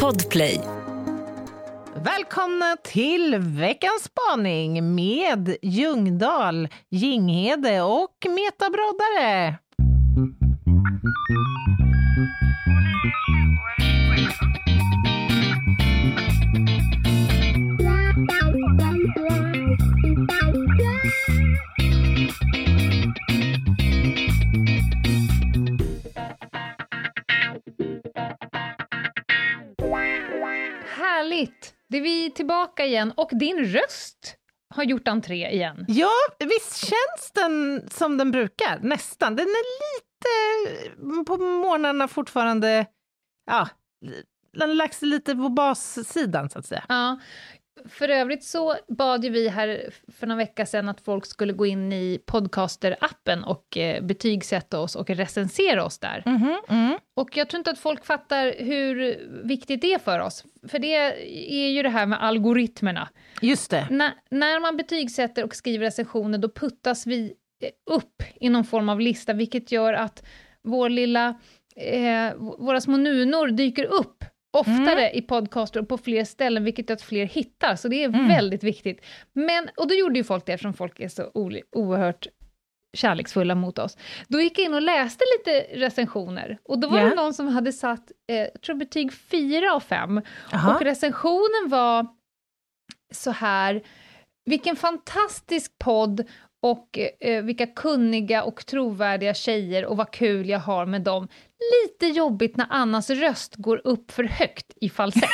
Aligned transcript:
Podplay. 0.00 0.60
Välkomna 1.94 2.76
till 2.82 3.36
veckans 3.38 4.02
spaning 4.04 4.94
med 4.94 5.56
Ljungdahl, 5.62 6.68
Ginghede 6.90 7.82
och 7.82 8.26
Meta 8.28 8.70
Broddare. 8.70 9.58
Det 31.92 31.98
är 31.98 32.02
vi 32.02 32.30
tillbaka 32.30 32.84
igen 32.84 33.12
och 33.16 33.30
din 33.32 33.64
röst 33.64 34.36
har 34.74 34.84
gjort 34.84 35.08
entré 35.08 35.50
igen. 35.50 35.84
Ja, 35.88 36.10
visst 36.38 36.76
känns 36.76 37.30
den 37.34 37.88
som 37.90 38.16
den 38.16 38.30
brukar? 38.30 38.78
Nästan. 38.82 39.36
Den 39.36 39.46
är 39.46 39.64
lite 39.94 41.24
på 41.24 41.36
morgnarna 41.36 42.08
fortfarande... 42.08 42.86
Ja, 43.46 43.68
den 44.52 44.68
har 44.68 44.74
lagt 44.74 44.94
sig 44.94 45.08
lite 45.08 45.34
på 45.34 45.48
bassidan, 45.48 46.50
så 46.50 46.58
att 46.58 46.66
säga. 46.66 46.84
Ja. 46.88 47.20
För 47.88 48.08
övrigt 48.08 48.44
så 48.44 48.76
bad 48.88 49.24
ju 49.24 49.30
vi 49.30 49.48
här 49.48 49.90
för 50.18 50.26
några 50.26 50.38
vecka 50.38 50.66
sedan 50.66 50.88
att 50.88 51.00
folk 51.00 51.26
skulle 51.26 51.52
gå 51.52 51.66
in 51.66 51.92
i 51.92 52.20
podcaster-appen 52.26 53.44
och 53.44 53.76
eh, 53.76 54.02
betygsätta 54.02 54.80
oss 54.80 54.96
och 54.96 55.10
recensera 55.10 55.84
oss 55.84 55.98
där. 55.98 56.22
Mhm, 56.26 56.56
mm. 56.68 56.98
Och 57.14 57.36
jag 57.36 57.48
tror 57.48 57.58
inte 57.58 57.70
att 57.70 57.78
folk 57.78 58.04
fattar 58.04 58.54
hur 58.58 59.18
viktigt 59.44 59.80
det 59.80 59.94
är 59.94 59.98
för 59.98 60.18
oss. 60.18 60.44
För 60.68 60.78
det 60.78 60.94
är 61.64 61.68
ju 61.68 61.82
det 61.82 61.88
här 61.88 62.06
med 62.06 62.22
algoritmerna. 62.22 63.08
Just 63.40 63.70
det. 63.70 63.86
När, 63.90 64.12
när 64.30 64.60
man 64.60 64.76
betygsätter 64.76 65.44
och 65.44 65.54
skriver 65.54 65.84
recensioner, 65.84 66.38
då 66.38 66.48
puttas 66.48 67.06
vi 67.06 67.32
eh, 67.62 67.94
upp 67.94 68.22
i 68.40 68.48
någon 68.48 68.64
form 68.64 68.88
av 68.88 69.00
lista, 69.00 69.32
vilket 69.32 69.72
gör 69.72 69.94
att 69.94 70.24
vår 70.62 70.88
lilla, 70.88 71.28
eh, 71.76 72.34
våra 72.36 72.80
små 72.80 72.96
nunor 72.96 73.46
dyker 73.46 73.84
upp 73.84 74.24
oftare 74.52 75.10
i 75.10 75.22
podcaster 75.22 75.80
och 75.80 75.88
på 75.88 75.98
fler 75.98 76.24
ställen, 76.24 76.64
vilket 76.64 76.88
gör 76.90 76.94
att 76.96 77.02
fler 77.02 77.26
hittar. 77.26 77.76
Så 77.76 77.88
det 77.88 78.04
är 78.04 78.28
väldigt 78.28 78.64
viktigt. 78.64 79.04
Men, 79.32 79.68
och 79.76 79.88
då 79.88 79.94
gjorde 79.94 80.18
ju 80.18 80.24
folk 80.24 80.46
det, 80.46 80.52
eftersom 80.52 80.74
folk 80.74 81.00
är 81.00 81.08
så 81.08 81.30
oerhört 81.72 82.26
kärleksfulla 82.96 83.54
mot 83.54 83.78
oss. 83.78 83.96
Då 84.28 84.40
gick 84.40 84.58
jag 84.58 84.64
in 84.64 84.74
och 84.74 84.82
läste 84.82 85.24
lite 85.38 85.66
recensioner, 85.86 86.58
och 86.64 86.78
då 86.80 86.88
var 86.88 86.98
Ja. 86.98 87.04
det 87.08 87.14
någon 87.14 87.34
som 87.34 87.48
hade 87.48 87.72
satt, 87.72 88.12
eh, 88.30 88.36
jag 88.36 88.60
tror 88.62 88.76
betyg 88.76 89.12
4 89.12 89.72
av 89.74 89.80
5, 89.80 90.20
Jaha. 90.52 90.74
och 90.74 90.82
recensionen 90.82 91.68
var 91.68 92.06
så 93.12 93.30
här, 93.30 93.82
vilken 94.44 94.76
fantastisk 94.76 95.78
podd 95.78 96.24
och 96.62 96.98
eh, 97.20 97.42
vilka 97.44 97.66
kunniga 97.66 98.42
och 98.44 98.66
trovärdiga 98.66 99.34
tjejer 99.34 99.84
och 99.86 99.96
vad 99.96 100.10
kul 100.10 100.48
jag 100.48 100.58
har 100.58 100.86
med 100.86 101.02
dem. 101.02 101.28
Lite 101.82 102.06
jobbigt 102.06 102.56
när 102.56 102.66
Annas 102.70 103.10
röst 103.10 103.54
går 103.56 103.80
upp 103.84 104.10
för 104.10 104.24
högt 104.24 104.66
i 104.80 104.90
falsett. 104.90 105.24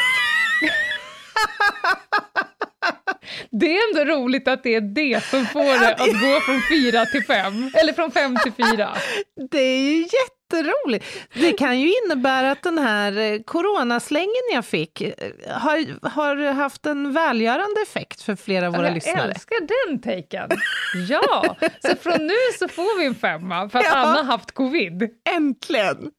det 3.51 3.79
är 3.79 3.89
ändå 3.89 4.05
roligt 4.15 4.49
att 4.49 4.63
det 4.63 4.75
är 4.75 4.81
det 4.81 5.25
som 5.25 5.47
får 5.47 5.81
det 5.81 5.95
att 5.95 6.21
gå 6.21 6.41
från 6.41 6.63
fyra 6.71 7.07
till 7.07 7.25
fem, 7.25 7.71
eller 7.75 7.93
från 7.93 8.11
fem 8.11 8.37
till 8.43 8.53
fyra. 8.53 8.97
Det 9.51 9.59
är 9.59 9.95
ju 9.95 10.05
jätteroligt. 10.53 11.05
Det 11.35 11.53
kan 11.53 11.81
ju 11.81 11.93
innebära 12.05 12.51
att 12.51 12.63
den 12.63 12.79
här 12.79 13.19
eh, 13.19 13.41
coronaslängen 13.43 14.29
jag 14.53 14.65
fick 14.65 15.01
eh, 15.01 15.13
har, 15.49 16.09
har 16.09 16.53
haft 16.53 16.87
en 16.87 17.13
välgörande 17.13 17.81
effekt 17.83 18.23
för 18.23 18.37
flera 18.37 18.67
av 18.67 18.73
våra 18.73 18.87
jag 18.87 18.95
lyssnare. 18.95 19.31
älskar 19.33 19.57
den 19.89 20.01
taken! 20.01 20.49
Ja, 21.09 21.57
så 21.83 21.97
från 21.97 22.27
nu 22.27 22.35
så 22.59 22.69
får 22.69 22.99
vi 22.99 23.07
en 23.07 23.15
femma 23.15 23.69
för 23.69 23.79
att 23.79 23.85
Ja. 23.93 23.97
Anna 23.97 24.23
haft 24.23 24.53
covid. 24.53 25.11
Äntligen! 25.37 26.11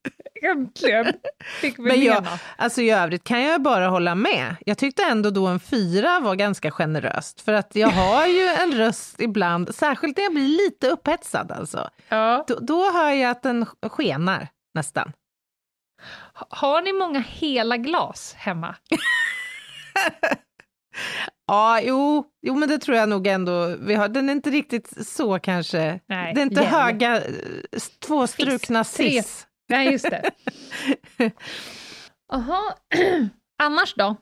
Äntligen 0.41 1.13
fick 1.61 1.79
vi 1.79 1.83
Men 1.83 2.01
jag, 2.03 2.25
alltså 2.57 2.81
i 2.81 2.89
övrigt 2.89 3.23
kan 3.23 3.41
jag 3.43 3.61
bara 3.61 3.87
hålla 3.87 4.15
med. 4.15 4.55
Jag 4.65 4.77
tyckte 4.77 5.03
ändå 5.03 5.29
då 5.29 5.47
en 5.47 5.59
fyra 5.59 6.19
var 6.19 6.35
ganska 6.35 6.71
generöst, 6.71 7.41
för 7.41 7.53
att 7.53 7.75
jag 7.75 7.87
har 7.87 8.25
ju 8.27 8.47
en 8.59 8.71
röst 8.71 9.21
ibland, 9.21 9.75
särskilt 9.75 10.17
när 10.17 10.23
jag 10.23 10.33
blir 10.33 10.47
lite 10.47 10.89
upphetsad 10.89 11.51
alltså. 11.51 11.89
Ja. 12.09 12.45
Då, 12.47 12.59
då 12.59 12.91
hör 12.91 13.09
jag 13.11 13.31
att 13.31 13.43
den 13.43 13.65
skenar 13.65 14.47
nästan. 14.73 15.11
Har 16.33 16.81
ni 16.81 16.93
många 16.93 17.19
hela 17.27 17.77
glas 17.77 18.33
hemma? 18.37 18.75
Ja, 21.47 21.81
jo, 21.83 22.23
jo, 22.41 22.55
men 22.55 22.69
det 22.69 22.77
tror 22.77 22.97
jag 22.97 23.09
nog 23.09 23.27
ändå 23.27 23.75
vi 23.79 23.95
har. 23.95 24.07
Den 24.07 24.29
är 24.29 24.33
inte 24.33 24.49
riktigt 24.49 25.07
så 25.07 25.39
kanske. 25.39 25.99
Nej, 26.05 26.33
det 26.33 26.41
är 26.41 26.43
inte 26.43 26.61
gäll. 26.61 26.65
höga, 26.71 27.15
eh, 27.15 27.21
två 28.07 28.27
strukna 28.27 28.83
Tre- 28.83 29.09
sis. 29.11 29.47
Nej, 29.69 29.91
just 29.91 30.09
det. 30.09 30.31
Jaha, 32.31 32.73
annars 33.63 33.93
då? 33.95 34.15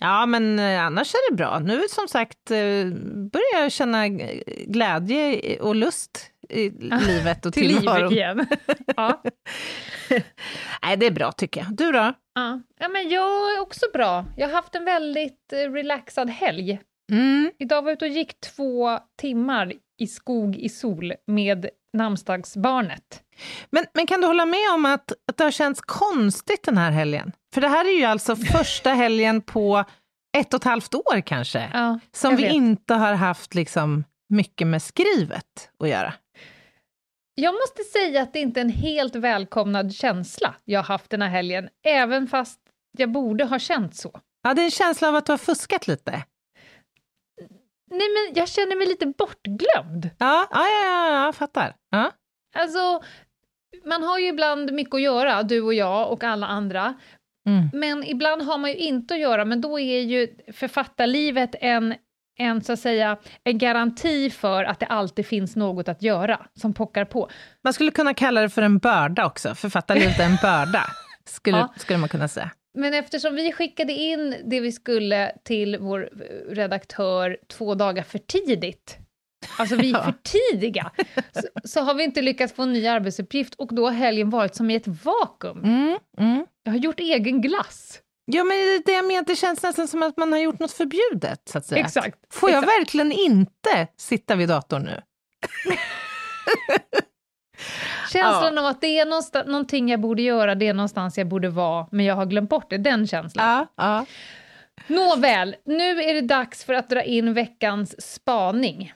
Ja, 0.00 0.26
men 0.26 0.58
eh, 0.58 0.84
annars 0.84 1.14
är 1.14 1.30
det 1.30 1.36
bra. 1.36 1.58
Nu 1.58 1.82
som 1.88 2.08
sagt 2.08 2.50
eh, 2.50 2.86
börjar 3.32 3.62
jag 3.62 3.72
känna 3.72 4.08
glädje 4.66 5.60
och 5.60 5.74
lust 5.76 6.30
i 6.48 6.70
livet 7.06 7.46
och 7.46 7.52
Till 7.52 7.62
livet 7.62 7.78
tillvaron. 7.80 8.12
igen. 8.12 8.46
ja. 8.96 9.22
Nej, 10.82 10.96
det 10.96 11.06
är 11.06 11.10
bra 11.10 11.32
tycker 11.32 11.60
jag. 11.60 11.76
Du 11.76 11.92
då? 11.92 12.12
Ja. 12.34 12.60
ja, 12.78 12.88
men 12.88 13.08
jag 13.08 13.56
är 13.56 13.60
också 13.60 13.86
bra. 13.92 14.24
Jag 14.36 14.48
har 14.48 14.54
haft 14.54 14.74
en 14.74 14.84
väldigt 14.84 15.52
eh, 15.52 15.56
relaxad 15.72 16.30
helg. 16.30 16.80
Mm. 17.12 17.50
Idag 17.58 17.82
var 17.82 17.90
jag 17.90 17.96
ute 17.96 18.04
och 18.04 18.10
gick 18.10 18.40
två 18.40 18.98
timmar 19.20 19.72
i 19.98 20.06
skog 20.06 20.56
i 20.56 20.68
sol 20.68 21.12
med 21.26 21.68
namnsdagsbarnet. 21.96 23.22
Men, 23.70 23.84
men 23.94 24.06
kan 24.06 24.20
du 24.20 24.26
hålla 24.26 24.46
med 24.46 24.70
om 24.74 24.84
att, 24.86 25.12
att 25.28 25.36
det 25.36 25.44
har 25.44 25.50
känts 25.50 25.80
konstigt 25.80 26.62
den 26.64 26.78
här 26.78 26.90
helgen? 26.90 27.32
För 27.54 27.60
det 27.60 27.68
här 27.68 27.84
är 27.84 27.98
ju 27.98 28.04
alltså 28.04 28.36
första 28.52 28.90
helgen 28.90 29.40
på 29.42 29.84
ett 30.38 30.54
och 30.54 30.60
ett 30.60 30.64
halvt 30.64 30.94
år 30.94 31.20
kanske, 31.20 31.70
Ja, 31.72 31.98
som 32.12 32.36
vi 32.36 32.42
vet. 32.42 32.52
inte 32.52 32.94
har 32.94 33.12
haft 33.14 33.54
liksom 33.54 34.04
mycket 34.28 34.66
med 34.66 34.82
skrivet 34.82 35.70
att 35.78 35.88
göra. 35.88 36.14
Jag 37.34 37.54
måste 37.54 37.82
säga 37.84 38.22
att 38.22 38.32
det 38.32 38.38
inte 38.40 38.60
är 38.60 38.64
en 38.64 38.70
helt 38.70 39.14
välkomnad 39.14 39.94
känsla 39.94 40.54
jag 40.64 40.78
har 40.80 40.84
haft 40.84 41.10
den 41.10 41.22
här 41.22 41.28
helgen, 41.28 41.68
även 41.86 42.26
fast 42.28 42.60
jag 42.98 43.12
borde 43.12 43.44
ha 43.44 43.58
känt 43.58 43.96
så. 43.96 44.20
Ja, 44.42 44.54
det 44.54 44.62
är 44.62 44.64
en 44.64 44.70
känsla 44.70 45.08
av 45.08 45.14
att 45.14 45.26
du 45.26 45.32
har 45.32 45.38
fuskat 45.38 45.86
lite. 45.88 46.10
Nej, 47.90 48.08
men 48.08 48.34
jag 48.34 48.48
känner 48.48 48.76
mig 48.76 48.86
lite 48.86 49.06
bortglömd. 49.06 50.10
Ja, 50.18 50.46
ja, 50.50 50.68
ja, 50.68 50.84
ja 50.86 51.24
jag 51.24 51.34
fattar. 51.34 51.76
Ja. 51.90 52.12
Alltså, 52.54 53.02
man 53.84 54.02
har 54.02 54.18
ju 54.18 54.26
ibland 54.28 54.72
mycket 54.72 54.94
att 54.94 55.02
göra, 55.02 55.42
du 55.42 55.60
och 55.60 55.74
jag 55.74 56.12
och 56.12 56.24
alla 56.24 56.46
andra, 56.46 56.94
Mm. 57.46 57.68
men 57.72 58.04
ibland 58.04 58.42
har 58.42 58.58
man 58.58 58.70
ju 58.70 58.76
inte 58.76 59.14
att 59.14 59.20
göra, 59.20 59.44
men 59.44 59.60
då 59.60 59.80
är 59.80 60.00
ju 60.00 60.28
författarlivet 60.52 61.50
en, 61.60 61.94
en, 62.38 62.62
så 62.64 62.72
att 62.72 62.78
säga, 62.78 63.16
en 63.44 63.58
garanti 63.58 64.30
för 64.30 64.64
att 64.64 64.80
det 64.80 64.86
alltid 64.86 65.26
finns 65.26 65.56
något 65.56 65.88
att 65.88 66.02
göra 66.02 66.46
som 66.54 66.74
pockar 66.74 67.04
på. 67.04 67.30
Man 67.64 67.72
skulle 67.72 67.90
kunna 67.90 68.14
kalla 68.14 68.40
det 68.40 68.48
för 68.50 68.62
en 68.62 68.78
börda 68.78 69.26
också. 69.26 69.54
Författarlivet 69.54 70.20
är 70.20 70.24
en 70.24 70.36
börda, 70.42 70.84
skulle, 71.24 71.56
Ja. 71.58 71.74
skulle 71.76 71.98
man 71.98 72.08
kunna 72.08 72.28
säga. 72.28 72.50
Men 72.78 72.94
eftersom 72.94 73.34
vi 73.34 73.52
skickade 73.52 73.92
in 73.92 74.36
det 74.44 74.60
vi 74.60 74.72
skulle 74.72 75.32
till 75.44 75.78
vår 75.78 76.08
redaktör 76.54 77.36
två 77.48 77.74
dagar 77.74 78.02
för 78.02 78.18
tidigt, 78.18 78.98
alltså 79.56 79.76
vi 79.76 79.90
är 79.90 79.94
Ja. 79.94 80.04
för 80.04 80.14
tidiga, 80.22 80.90
så, 81.32 81.42
så 81.64 81.80
har 81.80 81.94
vi 81.94 82.04
inte 82.04 82.22
lyckats 82.22 82.52
få 82.54 82.62
en 82.62 82.72
ny 82.72 82.86
arbetsuppgift 82.86 83.54
och 83.54 83.74
då 83.74 83.84
har 83.86 83.92
helgen 83.92 84.30
varit 84.30 84.54
som 84.54 84.70
i 84.70 84.74
ett 84.74 84.86
vakuum. 85.04 85.64
Mm, 85.64 85.98
mm. 86.18 86.46
Jag 86.64 86.72
har 86.72 86.78
gjort 86.78 87.00
egen 87.00 87.40
glass. 87.40 87.98
Ja, 88.24 88.44
men 88.44 88.56
det 88.86 88.92
jag 88.92 89.04
menar, 89.04 89.22
det 89.26 89.36
känns 89.36 89.62
nästan 89.62 89.88
som 89.88 90.02
att 90.02 90.16
man 90.16 90.32
har 90.32 90.38
gjort 90.38 90.58
något 90.58 90.72
förbjudet, 90.72 91.48
så 91.48 91.58
att 91.58 91.66
säga. 91.66 91.84
Exakt. 91.84 92.34
Får 92.34 92.50
jag 92.50 92.64
exakt. 92.64 92.80
verkligen 92.80 93.12
inte 93.12 93.88
sitta 93.96 94.34
vid 94.36 94.48
datorn 94.48 94.82
nu? 94.82 95.00
Känslan 98.12 98.58
av 98.58 98.66
att 98.66 98.80
det 98.80 98.98
är 98.98 99.06
någonstans, 99.06 99.46
någonting 99.46 99.88
jag 99.88 100.00
borde 100.00 100.22
göra, 100.22 100.54
det 100.54 100.68
är 100.68 100.74
någonstans 100.74 101.18
jag 101.18 101.28
borde 101.28 101.48
vara, 101.48 101.86
men 101.90 102.04
jag 102.04 102.14
har 102.14 102.26
glömt 102.26 102.50
bort 102.50 102.70
det. 102.70 102.78
Den 102.78 103.06
känslan. 103.06 103.46
Ja, 103.48 103.66
ja. 103.76 104.06
Nåväl, 104.86 105.56
nu 105.64 106.02
är 106.02 106.14
det 106.14 106.20
dags 106.20 106.64
för 106.64 106.74
att 106.74 106.90
dra 106.90 107.02
in 107.02 107.34
veckans 107.34 108.12
spaning. 108.12 108.92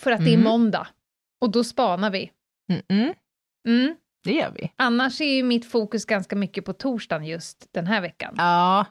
För 0.00 0.10
att 0.10 0.24
det 0.24 0.30
är 0.30 0.34
Mm. 0.34 0.44
måndag. 0.44 0.86
Och 1.40 1.50
då 1.50 1.64
spanar 1.64 2.10
vi. 2.10 2.30
Mm, 2.72 2.82
mm. 2.88 3.14
Mm. 3.68 3.96
Det 4.24 4.32
gör 4.32 4.50
vi. 4.50 4.72
Annars 4.76 5.20
är 5.20 5.34
ju 5.34 5.42
mitt 5.42 5.70
fokus 5.70 6.04
ganska 6.04 6.36
mycket 6.36 6.64
på 6.64 6.72
torsdagen 6.72 7.24
just 7.26 7.68
den 7.72 7.86
här 7.86 8.00
veckan. 8.00 8.34
Ja, 8.38 8.86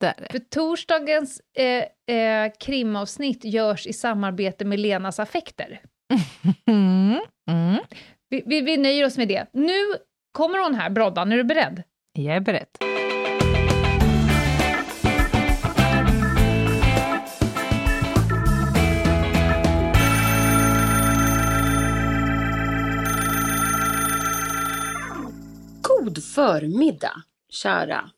det 0.00 0.06
är 0.06 0.14
det. 0.20 0.26
För 0.32 0.38
torsdagens 0.38 1.40
eh, 1.56 2.16
eh, 2.16 2.52
krimavsnitt 2.60 3.44
görs 3.44 3.86
i 3.86 3.92
samarbete 3.92 4.64
med 4.64 4.78
Lenas 4.80 5.18
affekter. 5.18 5.80
Mm, 6.66 7.20
mm. 7.50 7.78
Vi, 8.28 8.42
vi, 8.46 8.60
vi 8.60 8.76
nöjer 8.76 9.06
oss 9.06 9.16
med 9.18 9.28
det. 9.28 9.46
Nu 9.52 9.78
kommer 10.32 10.58
hon 10.64 10.74
här, 10.74 10.90
Broddan, 10.90 11.32
är 11.32 11.36
du 11.36 11.44
beredd? 11.44 11.82
Jag 12.12 12.36
är 12.36 12.40
beredd. 12.40 12.68
God 26.12 26.24
förmiddag, 26.24 27.22
kära 27.50 28.10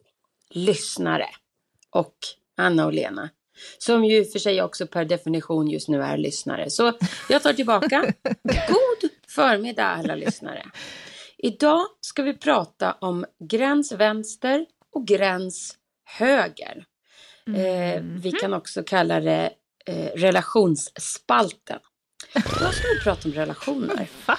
lyssnare 0.50 1.26
och 1.90 2.14
Anna 2.56 2.86
och 2.86 2.92
Lena, 2.92 3.30
som 3.78 4.04
ju 4.04 4.24
för 4.24 4.38
sig 4.38 4.62
också 4.62 4.86
per 4.86 5.04
definition 5.04 5.68
just 5.68 5.88
nu 5.88 6.02
är 6.02 6.16
lyssnare. 6.16 6.70
Så 6.70 6.92
jag 7.28 7.42
tar 7.42 7.52
tillbaka. 7.52 8.12
God 8.42 9.10
förmiddag 9.28 9.84
alla 9.84 10.14
lyssnare. 10.14 10.66
Idag 11.38 11.86
ska 12.00 12.22
vi 12.22 12.34
prata 12.34 12.92
om 12.92 13.24
gräns 13.50 13.92
vänster 13.92 14.66
och 14.92 15.06
gräns 15.06 15.76
höger. 16.04 16.84
Eh, 17.46 18.02
vi 18.02 18.32
kan 18.32 18.54
också 18.54 18.82
kalla 18.82 19.20
det 19.20 19.50
eh, 19.86 20.10
relationsspalten. 20.14 21.78
Idag 22.34 22.74
ska 22.74 22.88
vi 22.88 23.00
prata 23.04 23.28
om 23.28 23.34
relationer. 23.34 24.08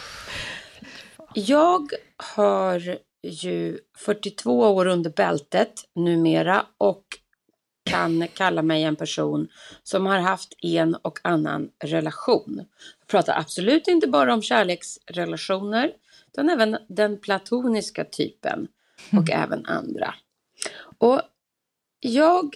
Jag 1.37 1.89
har 2.17 2.97
ju 3.29 3.79
42 3.97 4.59
år 4.59 4.87
under 4.87 5.09
bältet 5.09 5.73
numera 5.93 6.65
och 6.77 7.03
kan 7.83 8.27
kalla 8.27 8.61
mig 8.61 8.83
en 8.83 8.95
person 8.95 9.47
som 9.83 10.05
har 10.05 10.19
haft 10.19 10.53
en 10.61 10.95
och 10.95 11.19
annan 11.23 11.69
relation. 11.83 12.65
Jag 12.99 13.07
pratar 13.07 13.39
absolut 13.39 13.87
inte 13.87 14.07
bara 14.07 14.33
om 14.33 14.41
kärleksrelationer 14.41 15.91
utan 16.31 16.49
även 16.49 16.77
den 16.87 17.17
platoniska 17.17 18.05
typen 18.05 18.67
och 19.17 19.29
även 19.31 19.65
andra. 19.65 20.13
Och 20.97 21.21
jag 21.99 22.55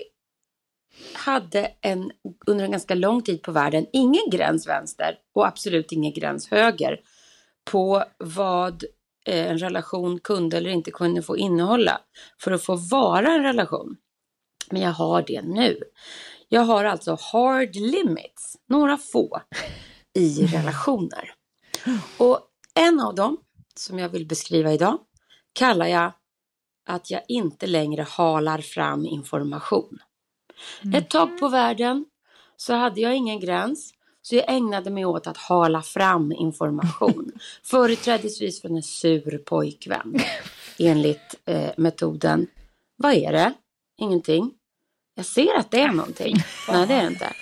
hade 1.14 1.72
en, 1.82 2.12
under 2.48 2.66
en 2.66 2.72
ganska 2.72 2.96
lång 2.96 3.22
tid 3.22 3.42
på 3.42 3.52
världen 3.52 3.86
ingen 3.94 4.30
gräns 4.32 4.68
vänster 4.68 5.18
och 5.34 5.48
absolut 5.48 5.92
ingen 5.92 6.14
gräns 6.14 6.52
höger 6.52 7.02
på 7.64 8.04
vad 8.18 8.84
en 9.26 9.58
relation 9.58 10.20
kunde 10.20 10.58
eller 10.58 10.70
inte 10.70 10.92
kunde 10.92 11.22
få 11.22 11.38
innehålla 11.38 12.02
för 12.42 12.52
att 12.52 12.64
få 12.64 12.76
vara 12.76 13.32
en 13.32 13.44
relation. 13.44 13.98
Men 14.72 14.82
jag 14.82 14.92
har 14.92 15.22
det 15.28 15.42
nu. 15.42 15.80
Jag 16.50 16.62
har 16.62 16.86
alltså 16.86 17.18
hard 17.22 17.76
limits, 17.76 18.58
några 18.68 18.98
få, 18.98 19.42
i 20.14 20.46
relationer. 20.46 21.34
Och 22.18 22.40
en 22.74 23.00
av 23.00 23.16
dem, 23.16 23.38
som 23.76 24.00
jag 24.00 24.10
vill 24.10 24.28
beskriva 24.28 24.74
idag, 24.74 24.98
kallar 25.54 25.88
jag 25.88 26.12
att 26.86 27.12
jag 27.12 27.22
inte 27.28 27.68
längre 27.68 28.02
halar 28.02 28.62
fram 28.62 29.06
information. 29.06 30.00
Ett 30.96 31.10
tag 31.10 31.40
på 31.40 31.48
världen 31.48 32.06
så 32.56 32.74
hade 32.74 33.02
jag 33.02 33.16
ingen 33.16 33.40
gräns, 33.40 33.94
så 34.22 34.36
jag 34.36 34.46
ägnade 34.48 34.90
mig 34.90 35.06
åt 35.06 35.28
att 35.28 35.38
hala 35.38 35.82
fram 35.82 36.32
information. 36.32 37.32
Företrädesvis 37.64 38.62
från 38.62 38.76
en 38.76 38.84
sur 38.84 39.38
pojkvän, 39.38 40.20
enligt 40.80 41.36
eh, 41.46 41.72
metoden. 41.78 42.48
Vad 42.96 43.14
är 43.14 43.32
det? 43.32 43.54
Ingenting. 43.98 44.52
Jag 45.16 45.26
ser 45.26 45.56
att 45.56 45.72
det 45.72 45.82
är 45.82 45.92
någonting. 45.92 46.36
Nej, 46.70 46.88
det 46.88 46.94
är 46.94 47.02
det 47.02 47.08
inte. 47.08 47.34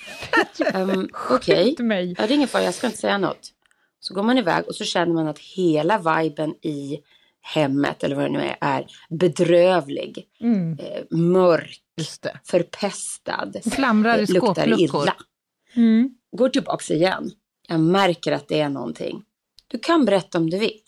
Um, 0.78 1.08
Okej, 1.30 1.76
mig. 1.78 2.14
ja, 2.18 2.26
det 2.26 2.32
är 2.32 2.36
ingen 2.36 2.48
fara, 2.48 2.62
jag 2.62 2.74
ska 2.74 2.86
inte 2.86 2.98
säga 2.98 3.18
något. 3.18 3.52
Så 4.00 4.14
går 4.14 4.22
man 4.22 4.38
iväg 4.38 4.66
och 4.66 4.74
så 4.74 4.84
känner 4.84 5.14
man 5.14 5.28
att 5.28 5.38
hela 5.38 5.98
viben 5.98 6.54
i 6.62 6.98
hemmet, 7.40 8.04
eller 8.04 8.16
vad 8.16 8.24
det 8.24 8.28
nu 8.30 8.40
är, 8.40 8.56
är 8.60 8.86
bedrövlig, 9.10 10.26
Mm, 10.40 10.78
eh, 10.78 11.18
mörk, 11.18 11.80
förpestad, 12.44 13.52
Slamrar 13.62 14.18
i 14.18 14.22
eh, 14.22 14.28
luktar 14.28 14.80
illa. 14.80 15.16
Mm. 15.74 16.17
Går 16.36 16.48
tillbaks 16.48 16.90
igen. 16.90 17.30
Jag 17.68 17.80
märker 17.80 18.32
att 18.32 18.48
det 18.48 18.60
är 18.60 18.68
någonting. 18.68 19.24
Du 19.68 19.78
kan 19.78 20.04
berätta 20.04 20.38
om 20.38 20.50
du 20.50 20.58
vill. 20.58 20.80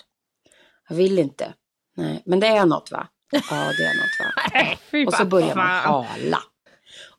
Jag 0.88 0.96
vill 0.96 1.18
inte. 1.18 1.54
Nej, 1.96 2.22
men 2.26 2.40
det 2.40 2.46
är 2.46 2.66
något 2.66 2.90
va? 2.90 3.08
Ja, 3.32 3.40
det 3.50 3.84
är 3.84 3.94
något 3.94 4.18
va? 4.20 5.04
Och 5.06 5.14
så 5.14 5.24
börjar 5.24 5.54
man 5.54 5.66
hala. 5.66 6.38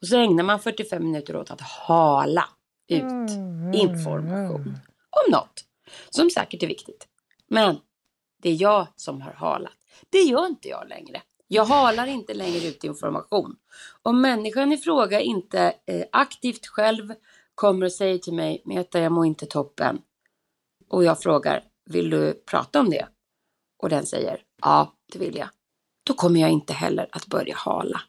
Och 0.01 0.07
så 0.07 0.17
ägnar 0.17 0.43
man 0.43 0.59
45 0.59 1.03
minuter 1.03 1.35
åt 1.35 1.51
att 1.51 1.61
hala 1.61 2.45
ut 2.87 3.01
Mm. 3.01 3.73
information 3.73 4.77
om 5.09 5.31
något 5.31 5.63
som 6.09 6.29
säkert 6.29 6.63
är 6.63 6.67
viktigt. 6.67 7.07
Men 7.47 7.77
det 8.41 8.49
är 8.49 8.61
jag 8.61 8.87
som 8.95 9.21
har 9.21 9.31
halat. 9.33 9.73
Det 10.09 10.17
gör 10.21 10.45
inte 10.45 10.67
jag 10.69 10.87
längre. 10.89 11.21
Jag 11.47 11.65
halar 11.65 12.07
inte 12.07 12.33
längre 12.33 12.67
ut 12.67 12.83
information. 12.83 13.55
Om 14.01 14.21
människan 14.21 14.71
i 14.71 14.77
fråga 14.77 15.21
inte 15.21 15.73
eh, 15.87 16.03
aktivt 16.11 16.67
själv 16.67 17.13
kommer 17.61 17.85
och 17.85 17.91
säger 17.91 18.17
till 18.17 18.33
mig, 18.33 18.61
Meta 18.65 18.99
jag 18.99 19.11
mår 19.11 19.25
inte 19.25 19.45
toppen. 19.45 20.01
Och 20.89 21.03
jag 21.03 21.21
frågar, 21.21 21.63
vill 21.85 22.09
du 22.09 22.33
prata 22.33 22.79
om 22.79 22.89
det? 22.89 23.07
Och 23.83 23.89
den 23.89 24.05
säger, 24.05 24.39
ja 24.61 24.93
det 25.13 25.19
vill 25.19 25.35
jag. 25.35 25.47
Då 26.03 26.13
kommer 26.13 26.41
jag 26.41 26.49
inte 26.49 26.73
heller 26.73 27.07
att 27.11 27.27
börja 27.27 27.55
hala. 27.55 28.01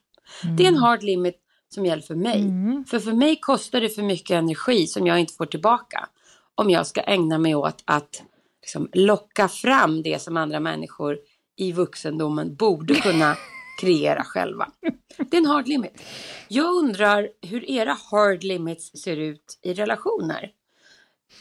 Det 0.57 0.65
är 0.65 0.69
en 0.69 0.77
hard 0.77 1.03
limit 1.03 1.37
som 1.75 1.87
gäller 1.87 2.03
för 2.03 2.15
mig. 2.15 2.41
Mm. 2.41 2.85
För 2.85 2.99
för 2.99 3.13
mig 3.13 3.37
kostar 3.41 3.81
det 3.81 3.89
för 3.89 4.03
mycket 4.03 4.35
energi 4.35 4.87
som 4.87 5.07
jag 5.07 5.21
inte 5.21 5.35
får 5.35 5.47
tillbaka. 5.47 6.09
Om 6.55 6.71
jag 6.71 6.87
ska 6.87 7.01
ägna 7.01 7.39
mig 7.39 7.55
åt 7.55 7.83
att 7.85 8.23
liksom, 8.63 8.89
locka 8.93 9.49
fram 9.49 10.03
det 10.03 10.23
som 10.23 10.37
andra 10.37 10.61
människor 10.61 11.19
i 11.57 11.73
vuxendomen 11.73 12.55
borde 12.55 12.95
kunna 12.95 13.37
kreera 13.81 14.25
själva. 14.25 14.71
Det 15.17 15.37
är 15.37 15.41
en 15.41 15.47
hard 15.47 15.69
limit. 15.69 16.03
Jag 16.49 16.75
undrar 16.75 17.29
hur 17.43 17.71
era 17.71 17.97
hard 18.11 18.45
limits 18.45 19.03
ser 19.03 19.17
ut 19.17 19.59
i 19.63 19.75
relationer. 19.75 20.51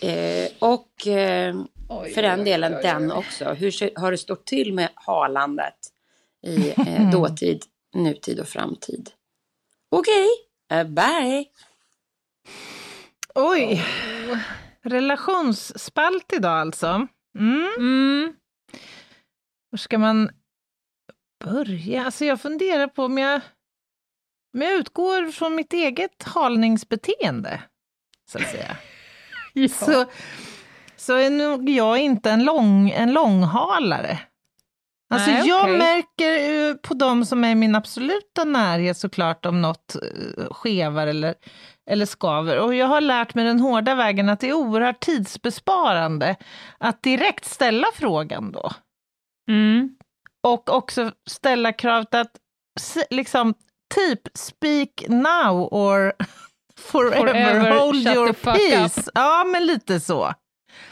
Eh, 0.02 0.52
och 0.60 1.08
eh, 1.08 1.56
Oj, 1.90 2.14
för 2.14 2.22
den 2.22 2.44
delen 2.44 2.74
oj, 2.74 2.78
oj, 2.78 2.84
den 2.84 3.12
också. 3.12 3.54
Hur 3.54 4.00
har 4.00 4.12
det 4.12 4.18
stått 4.18 4.46
till 4.46 4.74
med 4.74 4.90
halandet 4.96 5.78
i 6.44 6.70
eh, 6.70 7.10
dåtid, 7.12 7.64
nutid 7.94 8.40
och 8.40 8.48
framtid? 8.48 9.10
Okej, 9.90 10.28
eh, 10.72 10.84
bye! 10.84 11.46
Oj! 13.36 13.86
Relationsspalt 14.84 16.34
idag 16.34 16.60
alltså. 16.60 17.08
Mm. 17.40 17.70
Mm. 17.78 18.34
Var 19.70 19.78
ska 19.78 19.98
man 19.98 20.30
börja? 21.44 22.06
Alltså 22.06 22.26
jag 22.26 22.42
funderar 22.42 22.88
på 22.88 23.06
om 23.06 23.18
jag, 23.18 23.42
om 24.54 24.62
jag 24.62 24.74
utgår 24.74 25.32
från 25.32 25.56
mitt 25.56 25.74
eget 25.74 26.24
halningsbeteende, 26.24 27.62
så 28.32 28.38
att 28.38 28.50
säga. 28.50 28.78
Ja. 29.54 29.68
Så, 29.68 30.06
så 30.96 31.14
är 31.16 31.30
nog 31.30 31.70
jag 31.70 31.98
inte 31.98 32.32
en, 32.32 32.44
lång, 32.44 32.90
en 32.90 33.14
långhalare. 33.14 34.20
Alltså 35.14 35.32
Nej, 35.32 35.48
jag 35.48 35.62
okej. 35.62 35.78
märker 35.78 36.74
på 36.74 36.94
de 36.94 37.26
som 37.26 37.44
är 37.44 37.50
i 37.50 37.56
min 37.56 37.76
absoluta 37.76 38.44
närhet 38.44 38.98
såklart 38.98 39.46
om 39.46 39.62
något 39.62 39.96
eh, 39.96 40.54
skevar 40.54 41.08
eller, 41.08 41.36
eller 41.90 42.06
skaver. 42.06 42.60
Och 42.60 42.76
jag 42.76 42.88
har 42.88 43.02
lärt 43.02 43.34
mig 43.34 43.46
den 43.46 43.60
hårda 43.60 43.96
vägen 43.96 44.30
att 44.30 44.40
det 44.40 44.50
är 44.50 44.54
oerhört 44.54 45.00
tidsbesparande 45.00 46.36
att 46.78 47.04
direkt 47.04 47.46
ställa 47.46 47.88
frågan 47.94 48.52
då. 48.52 48.72
Mm. 49.50 49.96
Och 50.48 50.70
också 50.70 51.12
ställa 51.30 51.74
kravet 51.74 52.14
att 52.16 52.32
liksom 53.10 53.54
typ 53.96 54.22
speak 54.34 54.90
now 55.08 55.68
or 55.72 56.14
forever, 56.80 57.18
Forever, 57.18 57.80
hold 57.80 58.08
your 58.08 58.34
peace. 58.34 59.12
Ja, 59.14 59.44
men 59.44 59.66
lite 59.66 60.00
så. 60.00 60.34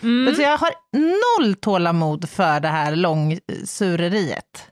Mm. 0.01 0.27
Alltså 0.27 0.44
jag 0.44 0.58
har 0.58 0.72
noll 1.39 1.56
tålamod 1.56 2.29
för 2.29 2.60
det 2.60 2.68
här 2.68 2.96
långsureriet. 2.96 4.65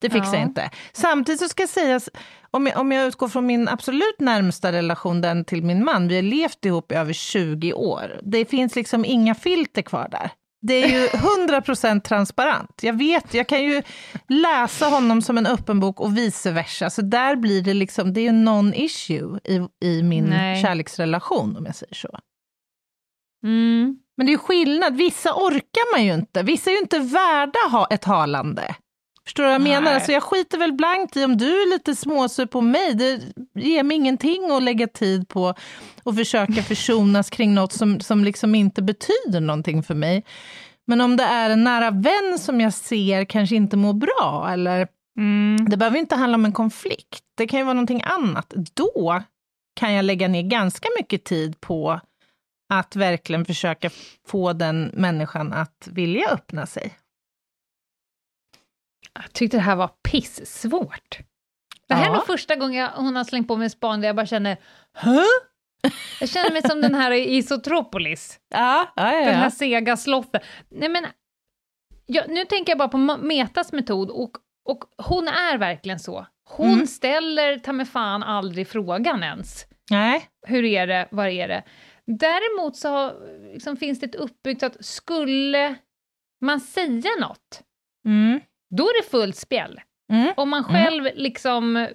Det 0.00 0.10
fixar 0.10 0.32
Ja. 0.32 0.38
jag 0.38 0.48
inte. 0.48 0.70
Samtidigt 0.92 1.40
så 1.40 1.48
ska 1.48 1.66
sägas, 1.66 2.10
om 2.50 2.66
jag, 2.66 2.78
om 2.78 2.92
jag 2.92 3.06
utgår 3.06 3.28
från 3.28 3.46
min 3.46 3.68
absolut 3.68 4.20
närmsta 4.20 4.72
relation, 4.72 5.20
den 5.20 5.44
till 5.44 5.62
min 5.62 5.84
man, 5.84 6.08
vi 6.08 6.14
har 6.14 6.22
levt 6.22 6.64
ihop 6.64 6.92
i 6.92 6.94
över 6.94 7.12
20 7.12 7.72
år. 7.72 8.20
Det 8.22 8.44
finns 8.44 8.76
liksom 8.76 9.04
inga 9.04 9.34
filter 9.34 9.82
kvar 9.82 10.08
där. 10.10 10.30
Det 10.66 10.74
är 10.74 10.88
ju 10.88 11.06
100% 11.06 12.00
transparent. 12.00 12.82
Jag 12.82 12.98
vet, 12.98 13.34
jag 13.34 13.48
kan 13.48 13.64
ju 13.64 13.82
läsa 14.28 14.86
honom 14.86 15.22
som 15.22 15.38
en 15.38 15.46
öppen 15.46 15.80
bok 15.80 16.00
och 16.00 16.16
vice 16.16 16.50
versa. 16.50 16.90
Så 16.90 17.02
där 17.02 17.36
blir 17.36 17.62
det 17.62 17.74
liksom, 17.74 18.12
det 18.12 18.20
är 18.20 18.22
ju 18.22 18.32
non-issue 18.32 19.40
i, 19.44 19.86
i 19.86 20.02
min 20.02 20.24
Nej. 20.24 20.62
kärleksrelation, 20.62 21.56
om 21.56 21.66
jag 21.66 21.76
säger 21.76 21.94
så. 21.94 22.18
Mm. 23.44 23.98
Men 24.16 24.26
det 24.26 24.30
är 24.30 24.34
ju 24.34 24.38
skillnad, 24.38 24.96
vissa 24.96 25.34
orkar 25.34 25.94
man 25.94 26.04
ju 26.04 26.14
inte. 26.14 26.42
Vissa 26.42 26.70
är 26.70 26.74
ju 26.74 26.80
inte 26.80 26.98
värda 26.98 27.58
ha 27.70 27.86
ett 27.90 28.04
halande. 28.04 28.74
Förstår 29.24 29.42
du 29.42 29.48
vad 29.48 29.54
jag 29.54 29.62
menar? 29.62 29.92
Alltså 29.92 30.12
jag 30.12 30.22
skiter 30.22 30.58
väl 30.58 30.72
blankt 30.72 31.16
i 31.16 31.24
om 31.24 31.36
du 31.36 31.62
är 31.62 31.70
lite 31.70 31.94
småsur 31.94 32.46
på 32.46 32.60
mig. 32.60 32.94
Det 32.94 33.20
ger 33.54 33.82
mig 33.82 33.96
ingenting 33.96 34.50
att 34.50 34.62
lägga 34.62 34.86
tid 34.86 35.28
på 35.28 35.54
och 36.02 36.16
försöka 36.16 36.62
försonas 36.68 37.30
kring 37.30 37.54
något 37.54 37.72
som, 37.72 38.00
som 38.00 38.24
liksom 38.24 38.54
inte 38.54 38.82
betyder 38.82 39.40
någonting 39.40 39.82
för 39.82 39.94
mig. 39.94 40.24
Men 40.86 41.00
om 41.00 41.16
det 41.16 41.24
är 41.24 41.50
en 41.50 41.64
nära 41.64 41.90
vän 41.90 42.38
som 42.38 42.60
jag 42.60 42.74
ser 42.74 43.24
kanske 43.24 43.56
inte 43.56 43.76
mår 43.76 43.92
bra 43.92 44.48
eller 44.52 44.88
Mm. 45.16 45.68
Det 45.68 45.76
behöver 45.76 45.98
inte 45.98 46.16
handla 46.16 46.34
om 46.34 46.44
en 46.44 46.52
konflikt, 46.52 47.24
det 47.34 47.46
kan 47.46 47.58
ju 47.58 47.64
vara 47.64 47.74
någonting 47.74 48.02
annat. 48.04 48.52
Då 48.74 49.22
kan 49.76 49.92
jag 49.92 50.04
lägga 50.04 50.28
ner 50.28 50.42
ganska 50.42 50.88
mycket 50.98 51.24
tid 51.24 51.60
på 51.60 52.00
att 52.68 52.96
verkligen 52.96 53.44
försöka 53.44 53.90
få 54.26 54.52
den 54.52 54.90
människan 54.94 55.52
att 55.52 55.88
vilja 55.92 56.28
öppna 56.28 56.66
sig. 56.66 56.94
Jag 59.14 59.32
tyckte 59.32 59.56
det 59.56 59.60
här 59.60 59.76
var 59.76 59.88
pissvårt. 59.88 61.18
Det 61.88 61.94
här 61.94 62.04
Ja. 62.04 62.10
är 62.10 62.14
nog 62.14 62.26
första 62.26 62.56
gången 62.56 62.80
jag, 62.80 62.88
hon 62.90 63.16
har 63.16 63.24
slängt 63.24 63.48
på 63.48 63.56
mig 63.56 63.64
en 63.64 63.70
span 63.70 64.00
där 64.00 64.08
jag 64.08 64.16
bara 64.16 64.26
känner 64.26 64.56
Hä? 64.94 65.20
Jag 66.20 66.28
känner 66.28 66.52
mig 66.52 66.62
som 66.62 66.80
den 66.80 66.94
här 66.94 67.10
i 67.10 67.36
Isotropolis, 67.36 68.40
Ja, 68.50 68.92
ja, 68.96 69.12
ja. 69.14 69.26
den 69.26 69.34
här 69.34 69.50
sega 69.50 69.96
sloffen. 69.96 70.40
Nej 70.68 70.88
men, 70.88 71.06
jag, 72.06 72.28
nu 72.28 72.44
tänker 72.44 72.70
jag 72.72 72.78
bara 72.78 72.88
på 72.88 72.98
Metas 72.98 73.72
metod 73.72 74.10
och, 74.10 74.30
och 74.68 74.84
hon 74.98 75.28
är 75.28 75.58
verkligen 75.58 75.98
så. 75.98 76.26
Hon 76.48 76.72
Mm. 76.72 76.86
ställer 76.86 77.58
ta 77.58 77.72
mig 77.72 77.86
fan 77.86 78.22
aldrig 78.22 78.68
frågan 78.68 79.22
ens. 79.22 79.64
Nej. 79.90 80.28
Hur 80.46 80.64
är 80.64 80.86
det, 80.86 81.08
vad 81.10 81.28
är 81.28 81.48
det? 81.48 81.62
Däremot 82.06 82.76
så 82.76 83.12
liksom, 83.52 83.76
finns 83.76 84.00
det 84.00 84.06
ett 84.06 84.14
uppbyggt 84.14 84.62
att 84.62 84.84
skulle 84.84 85.74
man 86.40 86.60
säga 86.60 87.10
något, 87.20 87.62
Mm. 88.06 88.40
Då 88.76 88.84
är 88.84 89.02
det 89.02 89.08
fullt 89.10 89.36
spjäll. 89.36 89.80
Mm. 90.12 90.32
Om 90.36 90.48
man 90.50 90.64
Mm. 90.64 90.72
själv 90.84 91.04
liksom 91.14 91.88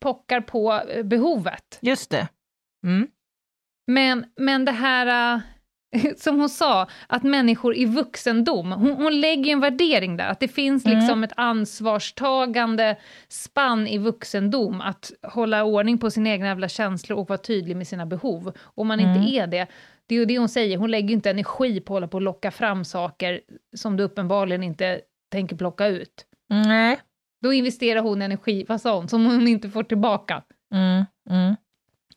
pockar 0.00 0.40
på 0.40 0.72
eh, 0.88 1.02
behovet. 1.02 1.78
Just 1.80 2.10
det. 2.10 2.28
Mm. 2.86 3.08
Men, 3.86 4.26
men 4.36 4.64
det 4.64 4.72
här, 4.72 5.34
äh, 5.34 5.40
som 6.16 6.40
hon 6.40 6.48
sa, 6.48 6.86
att 7.06 7.22
människor 7.22 7.76
i 7.76 7.84
vuxendom, 7.84 8.72
hon, 8.72 8.90
hon 8.90 9.20
lägger 9.20 9.52
en 9.52 9.60
värdering 9.60 10.16
där, 10.16 10.28
att 10.28 10.40
det 10.40 10.48
finns 10.48 10.86
Mm. 10.86 10.98
liksom 10.98 11.24
ett 11.24 11.32
ansvarstagande 11.36 12.96
spann 13.28 13.86
i 13.86 13.98
vuxendom, 13.98 14.80
att 14.80 15.12
hålla 15.22 15.64
ordning 15.64 15.98
på 15.98 16.10
sina 16.10 16.30
egna 16.30 16.46
jävla 16.46 16.68
känslor 16.68 17.18
och 17.18 17.28
vara 17.28 17.38
tydlig 17.38 17.76
med 17.76 17.86
sina 17.88 18.06
behov. 18.06 18.52
Om 18.62 18.86
man 18.86 19.00
Mm. 19.00 19.16
inte 19.22 19.36
är 19.36 19.46
det, 19.46 19.66
det 20.06 20.14
är 20.14 20.18
ju 20.18 20.24
det 20.24 20.38
hon 20.38 20.48
säger, 20.48 20.76
hon 20.76 20.90
lägger 20.90 21.14
inte 21.14 21.30
energi 21.30 21.80
på 21.80 21.92
att 21.92 21.96
hålla 21.96 22.08
på 22.08 22.16
och 22.16 22.22
locka 22.22 22.50
fram 22.50 22.84
saker 22.84 23.40
som 23.76 23.96
du 23.96 24.04
uppenbarligen 24.04 24.62
inte 24.62 25.00
tänker 25.28 25.56
plocka 25.56 25.86
ut. 25.86 26.26
Nej. 26.48 27.00
Då 27.42 27.52
investerar 27.52 28.00
hon 28.00 28.22
energi, 28.22 28.64
vad 28.68 28.80
sa 28.80 28.96
hon, 28.96 29.08
som 29.08 29.26
hon 29.26 29.48
inte 29.48 29.70
får 29.70 29.82
tillbaka. 29.82 30.42
Mm. 30.72 31.04
Mm. 31.30 31.56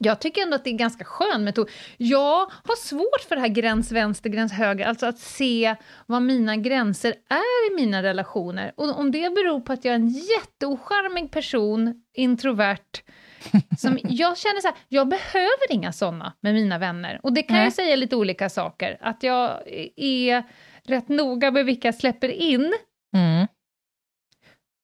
Jag 0.01 0.21
tycker 0.21 0.41
ändå 0.41 0.55
att 0.55 0.63
det 0.63 0.69
är 0.69 0.71
en 0.71 0.77
ganska 0.77 1.03
skön 1.03 1.43
metod. 1.43 1.69
Jag 1.97 2.51
har 2.63 2.75
svårt 2.75 3.21
för 3.27 3.35
det 3.35 3.41
här 3.41 3.47
gräns 3.47 3.91
vänster, 3.91 4.29
gräns 4.29 4.51
höger, 4.51 4.85
alltså 4.85 5.05
att 5.05 5.19
se 5.19 5.75
vad 6.05 6.21
mina 6.21 6.55
gränser 6.55 7.15
är 7.29 7.71
i 7.71 7.75
mina 7.75 8.03
relationer. 8.03 8.71
Och 8.77 8.99
om 8.99 9.11
det 9.11 9.35
beror 9.35 9.59
på 9.59 9.73
att 9.73 9.85
jag 9.85 9.91
är 9.91 9.95
en 9.95 10.09
jätteocharmig 10.09 11.31
person, 11.31 12.03
introvert, 12.13 13.03
som 13.77 13.99
jag 14.03 14.37
känner 14.37 14.61
så 14.61 14.67
här, 14.67 14.77
jag 14.87 15.07
behöver 15.07 15.71
inga 15.71 15.91
sådana 15.91 16.33
med 16.39 16.53
mina 16.53 16.77
vänner. 16.77 17.19
Och 17.23 17.33
det 17.33 17.43
kan 17.43 17.55
Nej. 17.55 17.63
jag 17.63 17.73
säga 17.73 17.95
lite 17.95 18.15
olika 18.15 18.49
saker, 18.49 18.97
att 19.01 19.23
jag 19.23 19.61
är 19.95 20.43
rätt 20.83 21.09
noga 21.09 21.51
med 21.51 21.65
vilka 21.65 21.87
jag 21.87 21.95
släpper 21.95 22.29
in, 22.29 22.73
Mm. 23.17 23.47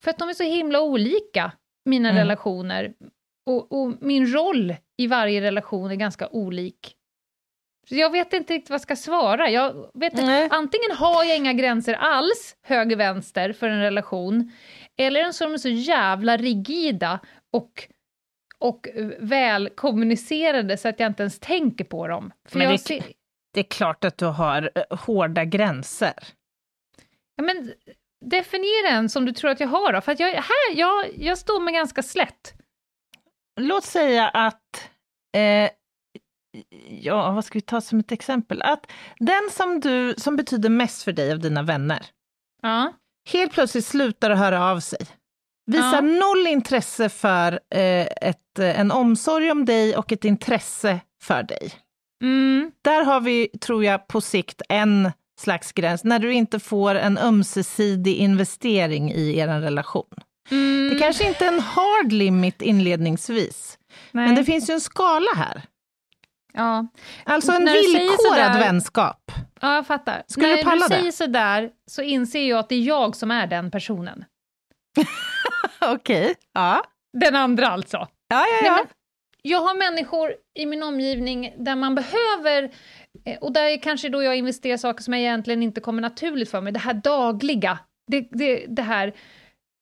för 0.03 0.12
att 0.12 0.20
de 0.20 0.29
är 0.29 0.34
så 0.34 0.44
himla 0.44 0.82
olika, 0.82 1.51
mina 1.86 2.10
Mm. 2.10 2.20
relationer. 2.22 2.94
Och, 3.46 3.72
och 3.72 3.94
min 4.01 4.34
roll 4.34 4.75
i 4.98 5.08
varje 5.08 5.41
relation 5.41 5.91
är 5.91 5.96
ganska 5.96 6.27
olik. 6.27 6.96
Så 7.89 7.96
jag 7.96 8.10
vet 8.12 8.34
inte 8.34 8.53
riktigt 8.53 8.70
vad 8.70 8.74
jag 8.75 8.82
ska 8.82 8.96
svara. 8.96 9.50
Jag 9.50 9.91
vet. 9.94 10.13
Antingen 10.53 10.91
har 10.98 11.24
jag 11.24 11.38
inga 11.38 11.53
gränser 11.53 11.94
alls, 11.94 12.58
höger-vänster, 12.62 13.53
för 13.53 13.70
en 13.70 13.82
relation, 13.82 14.51
eller 14.98 15.20
en 15.24 15.34
som 15.34 15.53
är 15.53 15.58
så 15.58 15.70
jävla 15.70 16.38
rigida 16.38 17.20
och, 17.51 17.88
och 18.60 18.88
väl 19.20 19.70
kommunicerade 19.70 20.77
så 20.77 20.88
att 20.88 21.00
jag 21.00 21.10
inte 21.10 21.24
ens 21.24 21.39
tänker 21.39 21.84
på 21.86 22.08
dem. 22.08 22.32
För 22.50 22.58
Men 22.60 22.72
det- 22.72 22.77
ser, 22.77 23.03
Det 23.53 23.60
är 23.60 23.63
klart 23.63 24.03
att 24.03 24.17
du 24.17 24.25
har 24.25 24.72
eh, 24.75 24.98
hårda 24.98 25.46
gränser. 25.46 26.13
ja, 27.36 27.44
men, 27.44 27.74
definiera 28.29 28.89
en 28.89 29.10
som 29.10 29.25
du 29.25 29.32
tror 29.32 29.51
att 29.51 29.60
jag 29.60 29.67
har 29.67 29.94
då. 29.94 30.01
För 30.01 30.12
att 30.12 30.20
jag, 30.20 30.27
här, 30.29 30.74
jag, 30.75 31.05
jag 31.17 31.38
står 31.38 31.60
mig 31.60 31.74
ganska 31.74 32.03
slätt. 32.03 32.53
Låt 33.60 33.84
säga 33.84 34.27
att, 34.29 34.89
eh, 35.38 35.70
ja, 36.89 37.32
vad 37.32 37.46
ska 37.46 37.53
vi 37.58 37.62
ta 37.62 37.82
som 37.82 38.00
ett 38.00 38.12
exempel? 38.12 38.62
Att 38.62 38.91
den 39.20 39.50
som, 39.51 39.79
du, 39.79 40.15
som 40.17 40.36
betyder 40.36 40.70
mest 40.70 41.03
för 41.03 41.12
dig 41.12 41.32
av 41.32 41.39
dina 41.39 41.63
vänner, 41.63 42.05
Ja. 42.62 42.94
helt 43.32 43.51
plötsligt 43.53 43.86
slutar 43.86 44.29
att 44.32 44.38
höra 44.39 44.65
av 44.72 44.79
sig. 44.79 45.00
Visar 45.72 45.94
Ja. 45.94 46.01
noll 46.01 46.48
intresse 46.48 47.10
för 47.10 47.51
eh, 47.70 48.08
ett, 48.22 48.60
eh, 48.60 48.79
en 48.79 48.91
omsorg 48.91 49.51
om 49.51 49.65
dig 49.65 49.98
och 49.98 50.12
ett 50.12 50.25
intresse 50.25 51.00
för 51.24 51.44
dig. 51.44 51.74
Mm. 52.24 52.72
Där 52.82 53.03
har 53.05 53.20
vi, 53.22 53.48
tror 53.62 53.84
jag, 53.84 54.08
på 54.08 54.22
sikt 54.22 54.62
en 54.70 55.12
slags 55.39 55.72
gräns, 55.72 56.04
när 56.04 56.20
du 56.20 56.34
inte 56.34 56.60
får 56.60 56.96
en 56.96 57.18
ömsesidig 57.18 58.15
investering 58.15 59.12
i 59.12 59.38
er 59.38 59.48
relation. 59.48 60.13
Mm. 60.51 60.89
Det 60.94 61.00
kanske 61.00 61.27
inte 61.27 61.46
är 61.46 61.48
en 61.54 61.60
hard 61.60 62.12
limit 62.12 62.62
inledningsvis, 62.62 63.77
Nej. 64.12 64.25
men 64.25 64.36
det 64.36 64.44
finns 64.46 64.70
ju 64.70 64.74
en 64.74 64.82
skala 64.82 65.32
här. 65.36 65.62
Ja. 66.54 66.88
Alltså 67.24 67.51
en 67.51 67.63
När 67.63 67.74
villkorad 67.74 68.18
sådär- 68.54 68.60
vänskap. 68.60 69.32
ja, 69.62 69.75
jag 69.75 69.88
fattar. 69.88 70.24
Skulle 70.27 70.48
När 70.48 70.58
du 70.58 70.63
palla 70.63 70.88
du 70.88 70.94
det? 70.96 71.00
säger 71.00 71.12
sådär 71.12 71.70
så 71.92 72.01
inser 72.01 72.50
jag 72.50 72.60
att 72.60 72.70
det 72.70 72.75
är 72.75 72.82
jag 72.82 73.15
som 73.15 73.32
är 73.32 73.48
den 73.48 73.72
personen. 73.72 74.25
Okej. 75.82 76.36
Ja. 76.54 76.84
Den 77.20 77.36
andra 77.36 77.68
alltså. 77.68 77.98
Ja, 77.98 78.08
ja, 78.30 78.39
Nej, 78.42 78.62
ja. 78.65 78.75
men 78.75 78.86
jag 79.42 79.60
har 79.62 79.75
människor 79.92 80.34
i 80.60 80.65
min 80.65 80.84
omgivning 80.84 81.54
där 81.58 81.75
man 81.75 81.96
behöver, 81.96 82.63
eh, 82.63 82.70
och 83.41 83.53
där 83.53 83.82
kanske 83.82 84.10
då 84.10 84.24
jag 84.24 84.36
investerar 84.38 84.77
saker 84.77 85.03
som 85.03 85.13
egentligen 85.13 85.63
inte 85.63 85.82
kommer 85.82 86.01
naturligt 86.01 86.50
för 86.51 86.62
mig, 86.62 86.74
det 86.74 86.79
här 86.79 86.94
dagliga, 86.94 87.79
det, 88.08 88.27
det, 88.32 88.65
det 88.67 88.82
här 88.82 89.13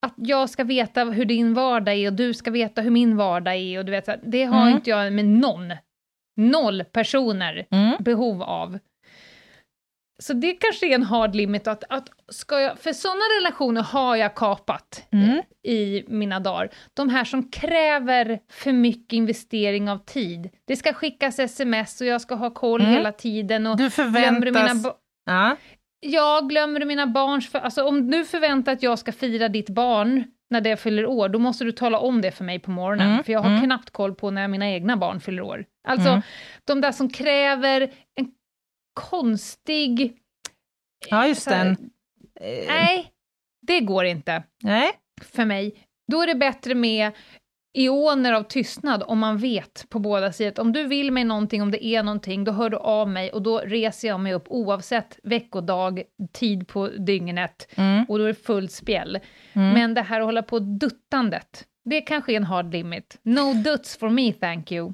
att 0.06 0.14
jag 0.18 0.50
ska 0.50 0.64
veta 0.64 1.04
hur 1.04 1.26
din 1.26 1.54
vardag 1.54 1.96
är 1.96 2.08
och 2.08 2.14
du 2.14 2.34
ska 2.34 2.52
veta 2.52 2.82
hur 2.82 2.92
min 2.92 3.18
vardag 3.18 3.56
är 3.56 3.80
och 3.80 3.86
du 3.86 3.92
vet, 3.92 4.10
det 4.24 4.44
har 4.44 4.62
Mm. 4.62 4.74
inte 4.76 4.90
jag 4.90 5.14
med 5.14 5.26
någon, 5.26 5.74
noll 6.38 6.84
personer 6.84 7.66
Mm. 7.72 7.96
behov 8.00 8.44
av. 8.44 8.80
Så 10.24 10.34
det 10.34 10.54
kanske 10.54 10.88
är 10.88 10.96
en 10.96 11.04
hard 11.04 11.36
limit, 11.36 11.68
att, 11.68 11.84
att 11.90 12.10
ska 12.30 12.60
jag, 12.60 12.80
för 12.80 12.94
sådana 12.94 13.20
relationer 13.42 13.82
har 13.82 14.16
jag 14.16 14.36
kapat 14.36 15.08
Mm. 15.12 15.42
i 15.64 16.04
mina 16.08 16.40
dagar. 16.40 16.70
De 16.94 17.10
här 17.10 17.24
som 17.24 17.50
kräver 17.52 18.40
för 18.52 18.72
mycket 18.72 19.14
investering 19.14 19.90
av 19.90 19.98
tid. 19.98 20.50
Det 20.68 20.76
ska 20.76 20.94
skickas 20.94 21.40
sms 21.40 22.02
och 22.02 22.08
jag 22.08 22.22
ska 22.22 22.36
ha 22.36 22.50
koll 22.50 22.82
Mm. 22.82 22.94
hela 22.94 23.12
tiden 23.12 23.68
och 23.68 23.78
Du 23.78 23.84
mina 23.84 23.90
förväntas... 23.92 24.84
ba- 24.84 24.94
Ja. 25.26 25.56
jag 26.00 26.50
glömmer 26.50 26.86
mina 26.86 27.08
barns... 27.08 27.50
För, 27.52 27.60
alltså 27.60 27.84
om 27.84 28.12
du 28.12 28.26
förväntar 28.26 28.72
att 28.74 28.84
jag 28.84 29.00
ska 29.00 29.12
fira 29.12 29.50
ditt 29.50 29.70
barn 29.70 30.24
när 30.50 30.62
det 30.62 30.78
fyller 30.78 31.06
år, 31.06 31.30
då 31.30 31.40
måste 31.40 31.64
du 31.64 31.72
tala 31.72 32.00
om 32.00 32.22
det 32.22 32.32
för 32.32 32.44
mig 32.44 32.60
på 32.60 32.72
morgonen, 32.72 33.12
Mm, 33.12 33.24
för 33.24 33.34
jag 33.34 33.40
har 33.40 33.50
mm. 33.50 33.64
knappt 33.64 33.90
koll 33.90 34.16
på 34.16 34.32
när 34.32 34.48
mina 34.48 34.70
egna 34.72 34.98
barn 34.98 35.20
fyller 35.22 35.42
år. 35.42 35.66
Alltså, 35.88 36.10
Mm. 36.10 36.22
de 36.68 36.82
där 36.82 36.92
som 36.92 37.10
kräver 37.10 37.82
en 38.16 38.28
konstig... 38.94 40.18
ja, 41.10 41.28
just 41.28 41.50
här- 41.50 41.66
den. 41.66 41.72
Eh, 42.42 42.68
Nej, 42.68 43.12
det 43.68 43.80
går 43.80 44.06
inte. 44.06 44.44
Nej. 44.64 44.92
för 45.22 45.46
mig, 45.46 45.76
då 46.12 46.22
är 46.22 46.28
det 46.28 46.36
bättre 46.36 46.76
med 46.76 47.12
ioner 47.78 48.34
av 48.34 48.44
tystnad 48.44 49.04
om 49.08 49.20
man 49.20 49.38
vet 49.38 49.86
på 49.90 50.00
båda 50.00 50.32
sidor 50.32 50.62
om 50.64 50.74
du 50.74 50.84
vill 50.88 51.12
mig 51.12 51.24
någonting, 51.24 51.62
om 51.62 51.72
det 51.72 51.86
är 51.86 52.04
någonting, 52.04 52.44
då 52.44 52.52
hör 52.52 52.70
du 52.70 52.78
av 52.78 53.10
mig 53.10 53.32
och 53.32 53.42
då 53.42 53.60
reser 53.60 54.08
jag 54.08 54.20
mig 54.20 54.34
upp 54.34 54.44
oavsett 54.48 55.20
veckodag, 55.24 56.04
tid 56.34 56.68
på 56.68 56.88
dygnet 56.88 57.68
Mm. 57.76 58.06
och 58.10 58.18
då 58.18 58.24
är 58.24 58.28
det 58.28 58.34
fullt 58.46 58.72
spjäll. 58.72 59.20
Mm. 59.54 59.74
Men 59.74 59.94
det 59.94 60.02
här 60.02 60.20
att 60.20 60.26
hålla 60.26 60.44
på 60.44 60.60
duttandet, 60.60 61.66
det 61.86 62.02
kanske 62.02 62.32
är 62.34 62.38
en 62.38 62.44
hard 62.44 62.72
limit. 62.74 63.20
No 63.24 63.54
duts 63.54 63.98
for 63.98 64.10
me, 64.10 64.34
thank 64.34 64.72
you. 64.72 64.94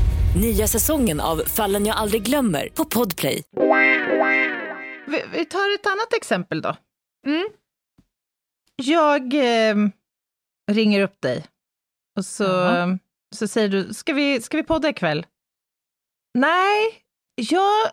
Nya 0.35 0.67
säsongen 0.67 1.19
av 1.19 1.37
Fallen 1.37 1.85
jag 1.85 1.97
aldrig 1.97 2.23
glömmer 2.23 2.69
på 2.69 2.85
Podplay. 2.85 3.43
Vi, 5.07 5.23
vi 5.33 5.45
tar 5.45 5.75
ett 5.75 5.87
annat 5.87 6.13
exempel 6.13 6.61
då. 6.61 6.75
Mm. 7.27 7.47
Jag 8.75 9.33
eh, 9.33 9.75
ringer 10.71 11.01
upp 11.01 11.21
dig 11.21 11.45
Och 12.17 12.25
så, 12.25 12.43
Jaha. 12.43 12.99
så 13.35 13.47
säger 13.47 13.69
du, 13.69 13.93
ska 13.93 14.13
vi, 14.13 14.41
ska 14.41 14.57
vi 14.57 14.63
podda 14.63 14.89
ikväll? 14.89 15.25
Nej, 16.33 16.93
jag 17.35 17.87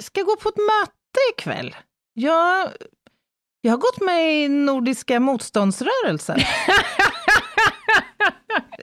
ska 0.00 0.22
gå 0.22 0.36
på 0.36 0.48
ett 0.48 0.56
möte 0.56 1.18
ikväll. 1.32 1.76
Jag, 2.12 2.70
jag 3.60 3.72
har 3.72 3.78
gått 3.78 4.00
med 4.00 4.44
i 4.44 4.48
Nordiska 4.48 5.20
motståndsrörelsen. 5.20 6.38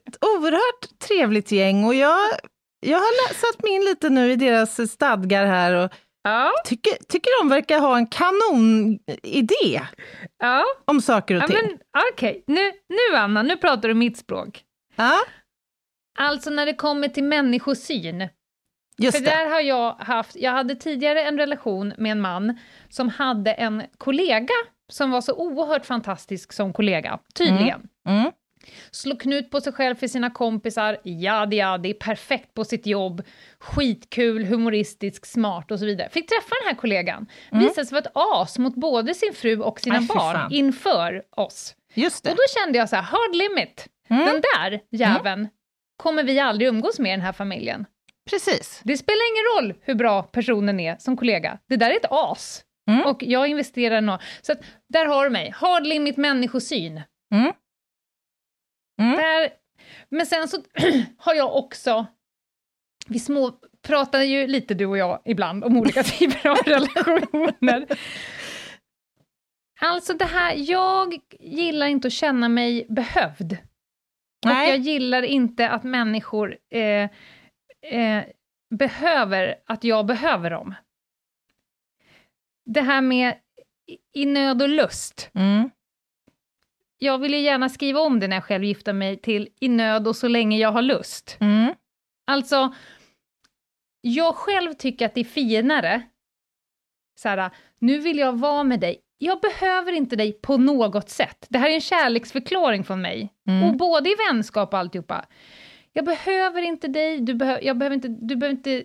Ett 0.05 0.17
oerhört 0.25 0.99
trevligt 0.99 1.51
gäng 1.51 1.85
och 1.85 1.95
jag, 1.95 2.29
jag 2.83 2.97
har 2.97 3.33
satt 3.33 3.63
mig 3.63 3.71
in 3.75 3.81
lite 3.85 4.09
nu 4.09 4.31
i 4.31 4.35
deras 4.35 4.91
stadgar 4.91 5.45
här 5.45 5.73
och 5.73 5.91
Ja, 6.25 6.51
tycker, 6.65 6.91
tycker 7.07 7.41
de 7.43 7.49
verkar 7.49 7.79
ha 7.79 7.97
en 7.97 8.07
kanonidé 8.07 9.81
ja. 10.39 10.63
om 10.85 11.01
saker 11.01 11.35
och 11.35 11.41
ja 11.43 11.47
ting. 11.47 11.77
okej. 12.13 12.43
Nu, 12.47 12.71
nu 12.89 13.17
Anna, 13.17 13.43
nu 13.43 13.57
pratar 13.57 13.87
du 13.87 13.93
mitt 13.93 14.17
språk. 14.17 14.63
Ja, 14.95 15.19
Alltså 16.19 16.49
när 16.49 16.65
det 16.65 16.73
kommer 16.73 17.07
till 17.07 17.23
människosyn. 17.23 18.27
just 18.97 19.17
För 19.17 19.23
det. 19.25 19.31
där 19.31 19.49
har 19.49 19.59
jag 19.61 19.93
haft, 19.93 20.35
jag 20.35 20.51
hade 20.51 20.75
tidigare 20.75 21.21
en 21.23 21.37
relation 21.37 21.93
med 21.97 22.11
en 22.11 22.21
man 22.21 22.59
som 22.89 23.09
hade 23.09 23.53
en 23.53 23.83
kollega 23.97 24.53
som 24.91 25.11
var 25.11 25.21
så 25.21 25.33
oerhört 25.35 25.85
fantastisk 25.85 26.53
som 26.53 26.73
kollega, 26.73 27.19
tydligen. 27.35 27.81
Mm. 28.09 28.31
Slå 28.91 29.15
knut 29.17 29.51
på 29.51 29.61
sig 29.61 29.73
själv 29.73 29.95
för 29.95 30.07
sina 30.07 30.29
kompisar, 30.29 30.97
jadi 31.03 31.55
jadi, 31.57 31.93
perfekt 31.93 32.53
på 32.53 32.63
sitt 32.65 32.85
jobb, 32.85 33.21
skitkul, 33.59 34.45
humoristisk, 34.45 35.25
smart 35.25 35.71
och 35.71 35.79
så 35.79 35.85
vidare. 35.85 36.09
Fick 36.09 36.29
träffa 36.29 36.55
den 36.61 36.67
här 36.67 36.75
kollegan, 36.75 37.27
visade 37.51 37.85
sig 37.85 37.93
vara 37.95 38.01
ett 38.05 38.11
as 38.43 38.57
mot 38.59 38.75
både 38.75 39.13
sin 39.13 39.33
fru 39.33 39.61
och 39.61 39.79
sina 39.79 39.95
Aj, 39.95 40.01
fy 40.01 40.07
barn 40.07 40.51
inför 40.51 41.23
oss. 41.31 41.75
Just 41.93 42.25
Och 42.25 42.31
det. 42.31 42.35
då 42.35 42.59
kände 42.63 42.77
jag 42.79 42.89
så 42.89 42.95
här, 42.95 43.03
hard 43.03 43.35
limit, 43.35 43.87
Mm. 44.09 44.25
den 44.25 44.41
där 44.55 44.79
jäveln 44.89 45.47
kommer 45.97 46.23
vi 46.23 46.39
aldrig 46.39 46.67
umgås 46.67 46.99
med 46.99 47.09
i 47.09 47.11
den 47.11 47.21
här 47.21 47.31
familjen. 47.33 47.85
Precis. 48.29 48.81
Det 48.83 48.97
spelar 48.97 49.21
ingen 49.31 49.67
roll 49.69 49.81
hur 49.85 49.95
bra 49.95 50.23
personen 50.23 50.79
är 50.79 50.95
som 50.99 51.17
kollega. 51.17 51.57
Det 51.69 51.75
där 51.75 51.89
är 51.91 51.95
ett 51.95 52.05
as. 52.09 52.61
Mm. 52.91 53.05
Och 53.05 53.23
jag 53.23 53.47
investerar 53.47 54.01
nå. 54.01 54.19
Så 54.41 54.51
att, 54.51 54.59
där 54.89 55.05
har 55.05 55.23
du 55.23 55.29
mig. 55.29 55.53
Hard 55.55 55.87
limit 55.87 56.17
människosyn. 56.17 57.01
Mm. 57.33 57.51
Mm. 59.03 59.15
Där, 59.15 59.49
men 60.09 60.25
sen 60.25 60.47
så 60.47 60.57
har 61.17 61.33
jag 61.33 61.55
också... 61.55 62.05
Vi 63.07 63.19
små 63.19 63.51
pratar 63.81 64.21
ju 64.21 64.47
lite 64.47 64.73
du 64.73 64.85
och 64.85 64.97
jag 64.97 65.21
ibland 65.25 65.63
om 65.63 65.77
olika 65.77 66.03
typer 66.19 66.49
av 66.49 66.57
relationer. 66.57 67.87
Alltså 69.81 70.13
det 70.13 70.25
här, 70.25 70.55
jag 70.57 71.19
gillar 71.39 71.87
inte 71.87 72.07
att 72.07 72.13
känna 72.13 72.49
mig 72.49 72.85
behövd. 72.89 73.57
Och 74.45 74.51
Nej. 74.51 74.69
jag 74.69 74.79
gillar 74.79 75.21
inte 75.21 75.69
att 75.69 75.83
människor 75.83 76.57
eh, 76.69 77.09
eh, 77.93 78.23
behöver 78.75 79.55
att 79.65 79.83
jag 79.83 80.05
behöver 80.05 80.49
dem. 80.49 80.75
Det 82.65 82.81
här 82.81 83.01
med 83.01 83.35
i 84.13 84.25
nöd 84.25 84.61
och 84.61 84.69
lust. 84.69 85.29
Mm. 85.33 85.69
Jag 87.03 87.17
vill 87.17 87.33
ju 87.33 87.39
gärna 87.39 87.69
skriva 87.69 87.99
om 87.99 88.19
det 88.19 88.27
när 88.27 88.35
jag 88.35 88.43
själv 88.43 88.63
gifter 88.63 88.93
mig 88.93 89.17
till 89.17 89.49
i 89.59 89.69
nöd 89.69 90.07
och 90.07 90.15
så 90.15 90.27
länge 90.27 90.57
jag 90.57 90.71
har 90.71 90.81
lust. 90.81 91.37
Mm. 91.39 91.73
Alltså, 92.27 92.73
jag 94.01 94.35
själv 94.35 94.73
tycker 94.73 95.05
att 95.05 95.13
det 95.13 95.21
är 95.21 95.25
finare, 95.25 96.01
så 97.19 97.29
här, 97.29 97.51
nu 97.79 97.99
vill 97.99 98.17
jag 98.17 98.39
vara 98.39 98.63
med 98.63 98.79
dig. 98.79 98.99
Jag 99.17 99.41
behöver 99.41 99.91
inte 99.91 100.15
dig 100.15 100.31
på 100.31 100.57
något 100.57 101.09
sätt. 101.09 101.45
Det 101.49 101.57
här 101.57 101.69
är 101.69 101.73
en 101.73 101.81
kärleksförklaring 101.81 102.83
från 102.83 103.01
mig. 103.01 103.33
Mm. 103.47 103.63
Och 103.63 103.77
både 103.77 104.09
i 104.09 104.15
vänskap 104.29 104.73
och 104.73 104.79
alltihopa. 104.79 105.25
Jag 105.93 106.05
behöver 106.05 106.61
inte 106.61 106.87
dig, 106.87 107.19
du 107.21 107.33
behö 107.33 107.59
jag, 107.61 107.77
behöver 107.77 107.95
inte, 107.95 108.07
du 108.07 108.35
behöver 108.35 108.57
inte, 108.57 108.83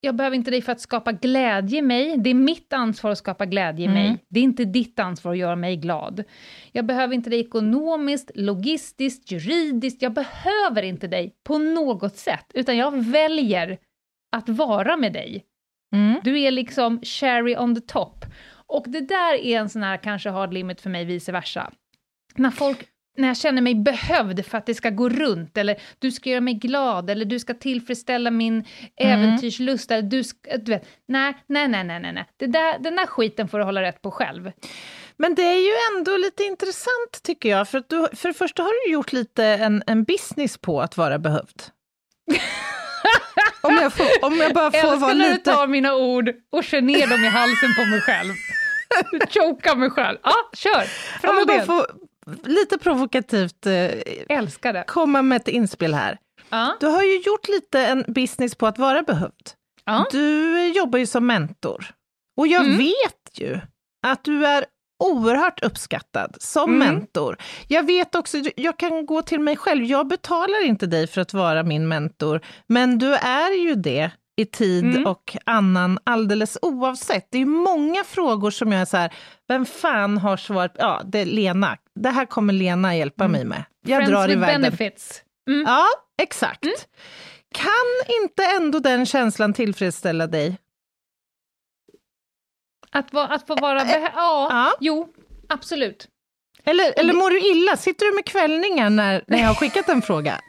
jag 0.00 0.16
behöver 0.16 0.36
inte 0.36 0.50
dig 0.50 0.62
för 0.62 0.72
att 0.72 0.80
skapa 0.80 1.12
glädje 1.12 1.78
i 1.78 1.82
mig. 1.82 2.16
Det 2.18 2.30
är 2.30 2.34
mitt 2.34 2.72
ansvar 2.72 3.10
att 3.10 3.18
skapa 3.18 3.46
glädje 3.46 3.82
i 3.84 3.88
Mm. 3.88 4.02
mig. 4.02 4.24
Det 4.28 4.40
är 4.40 4.44
inte 4.44 4.64
ditt 4.64 4.98
ansvar 4.98 5.32
att 5.32 5.38
göra 5.38 5.56
mig 5.56 5.76
glad. 5.76 6.24
Jag 6.72 6.86
behöver 6.86 7.14
inte 7.14 7.30
dig 7.30 7.40
ekonomiskt, 7.40 8.30
logistiskt, 8.34 9.30
juridiskt. 9.32 10.02
Jag 10.02 10.12
behöver 10.12 10.82
inte 10.82 11.06
dig 11.06 11.34
på 11.44 11.58
något 11.58 12.16
sätt, 12.16 12.46
utan 12.54 12.76
jag 12.76 13.04
väljer 13.04 13.78
att 14.36 14.48
vara 14.48 14.96
med 14.96 15.12
dig. 15.12 15.44
Mm. 15.94 16.20
Du 16.24 16.40
är 16.40 16.50
liksom 16.50 17.00
cherry 17.02 17.56
on 17.56 17.74
the 17.74 17.80
top. 17.80 18.24
Och 18.66 18.84
det 18.88 19.00
där 19.00 19.34
är 19.34 19.58
en 19.60 19.68
sån 19.68 19.82
här 19.82 19.96
kanske 19.96 20.30
hard 20.30 20.54
limit 20.54 20.80
för 20.80 20.90
mig, 20.90 21.04
vice 21.04 21.32
versa. 21.32 21.72
När 22.34 22.50
folk 22.50 22.84
när 23.18 23.28
jag 23.28 23.36
känner 23.36 23.62
mig 23.62 23.74
behövd 23.74 24.46
för 24.46 24.58
att 24.58 24.66
det 24.66 24.74
ska 24.74 24.90
gå 24.90 25.08
runt, 25.08 25.56
eller 25.56 25.76
du 25.98 26.12
ska 26.12 26.30
göra 26.30 26.40
mig 26.40 26.54
glad, 26.54 27.10
eller 27.10 27.24
du 27.24 27.38
ska 27.38 27.54
tillfredsställa 27.54 28.30
min 28.30 28.64
äventyrslust, 28.96 29.90
eller 29.90 30.02
du 30.02 30.24
ska, 30.24 30.56
du 30.56 30.72
vet, 30.72 30.88
nej, 31.08 31.34
nej, 31.46 31.68
nej, 31.68 31.84
nej, 31.84 32.00
nej. 32.00 32.26
Det 32.36 32.46
där, 32.46 32.78
den 32.78 32.96
där 32.96 33.06
skiten 33.06 33.48
får 33.48 33.58
du 33.58 33.64
hålla 33.64 33.82
rätt 33.82 34.02
på 34.02 34.10
själv. 34.10 34.52
Men 35.16 35.34
det 35.34 35.42
är 35.42 35.58
ju 35.58 35.72
ändå 35.96 36.16
lite 36.16 36.44
intressant 36.44 37.22
tycker 37.22 37.48
jag, 37.48 37.68
för, 37.68 37.78
att 37.78 37.88
du, 37.88 38.08
för 38.16 38.28
det 38.28 38.34
första 38.34 38.62
har 38.62 38.86
du 38.86 38.92
gjort 38.92 39.12
lite 39.12 39.44
en, 39.44 39.82
en 39.86 40.04
business 40.04 40.58
på 40.58 40.80
att 40.80 40.96
vara 40.96 41.18
behövd. 41.18 41.62
om, 43.62 43.74
jag 43.74 43.92
får, 43.92 44.06
om 44.22 44.36
jag 44.36 44.54
bara 44.54 44.70
får 44.70 44.78
Älskar 44.78 44.96
vara 44.96 45.14
när 45.14 45.28
du 45.28 45.32
lite... 45.32 45.52
tar 45.52 45.66
mina 45.66 45.94
ord 45.94 46.30
och 46.52 46.64
kör 46.64 46.80
ner 46.80 47.06
dem 47.06 47.24
i 47.24 47.28
halsen 47.28 47.70
på 47.76 47.84
mig 47.84 48.00
själv. 48.00 48.32
Du 49.10 49.18
chokar 49.18 49.76
mig 49.76 49.90
själv. 49.90 50.18
Ja, 50.22 50.34
kör! 50.52 50.80
Om 50.80 50.86
Fram 51.20 51.38
jag 51.38 51.46
bara 51.46 51.66
får 51.66 51.86
lite 52.44 52.78
provokativt 52.78 53.66
eh, 53.66 54.82
komma 54.86 55.22
med 55.22 55.36
ett 55.36 55.48
inspel 55.48 55.94
här. 55.94 56.18
Ja. 56.50 56.76
Du 56.80 56.86
har 56.86 57.02
ju 57.02 57.20
gjort 57.20 57.48
lite 57.48 57.80
en 57.86 58.04
business 58.08 58.54
på 58.54 58.66
att 58.66 58.78
vara 58.78 59.02
behövd. 59.02 59.50
Ja. 59.84 60.06
Du 60.10 60.66
jobbar 60.68 60.98
ju 60.98 61.06
som 61.06 61.26
mentor. 61.26 61.86
Och 62.36 62.46
jag 62.46 62.64
Mm. 62.64 62.78
vet 62.78 63.38
ju 63.40 63.60
att 64.06 64.24
du 64.24 64.46
är 64.46 64.64
oerhört 65.04 65.62
uppskattad 65.62 66.36
som 66.40 66.74
Mm. 66.74 66.78
mentor. 66.94 67.36
Jag 67.68 67.86
vet 67.86 68.14
också, 68.14 68.38
jag 68.56 68.78
kan 68.78 69.06
gå 69.06 69.22
till 69.22 69.40
mig 69.40 69.56
själv, 69.56 69.84
jag 69.84 70.06
betalar 70.08 70.64
inte 70.66 70.86
dig 70.86 71.06
för 71.06 71.20
att 71.20 71.32
vara 71.34 71.62
min 71.62 71.88
mentor, 71.88 72.40
men 72.66 72.98
du 72.98 73.14
är 73.14 73.50
ju 73.62 73.74
det 73.74 74.10
i 74.36 74.44
tid 74.44 74.84
Mm. 74.84 75.06
och 75.06 75.36
annan 75.46 75.98
alldeles 76.04 76.58
oavsett. 76.62 77.28
Det 77.30 77.38
är 77.38 77.46
många 77.46 78.04
frågor 78.04 78.50
som 78.50 78.72
jag 78.72 78.80
är 78.80 78.84
så 78.84 78.96
här, 78.96 79.12
vem 79.48 79.66
fan 79.66 80.18
har 80.18 80.36
svar? 80.36 80.70
Ja, 80.74 81.02
det 81.04 81.18
är 81.18 81.26
Lena. 81.26 81.76
Det 82.02 82.10
här 82.10 82.26
kommer 82.26 82.52
Lena 82.52 82.96
hjälpa 82.96 83.28
mig 83.28 83.44
med. 83.44 83.64
Jag 83.86 83.90
Mm. 83.96 84.06
Friends 84.06 84.10
drar 84.10 84.28
with 84.28 84.36
iväg 84.38 84.60
benefits. 84.60 85.22
Mm. 85.48 85.64
Ja, 85.66 85.86
exakt. 86.22 86.64
Kan 87.54 88.14
inte 88.22 88.44
ändå 88.56 88.78
den 88.78 89.06
känslan 89.06 89.52
tillfredsställa 89.54 90.26
dig? 90.26 90.58
Att, 92.90 93.12
va, 93.12 93.26
att 93.26 93.46
få 93.46 93.54
vara 93.56 93.80
behö- 93.80 94.10
ja, 94.14 94.48
Ja. 94.50 94.72
jo, 94.80 95.12
absolut. 95.48 96.08
Eller, 96.64 97.00
eller 97.00 97.12
mår 97.14 97.30
du 97.30 97.40
illa? 97.40 97.76
Sitter 97.76 98.06
du 98.06 98.14
med 98.14 98.24
kvällningar 98.24 98.90
när, 98.90 99.24
när 99.26 99.38
jag 99.38 99.46
har 99.46 99.54
skickat 99.54 99.88
en 99.88 100.02
fråga? 100.02 100.40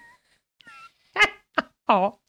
Ja. 1.87 2.19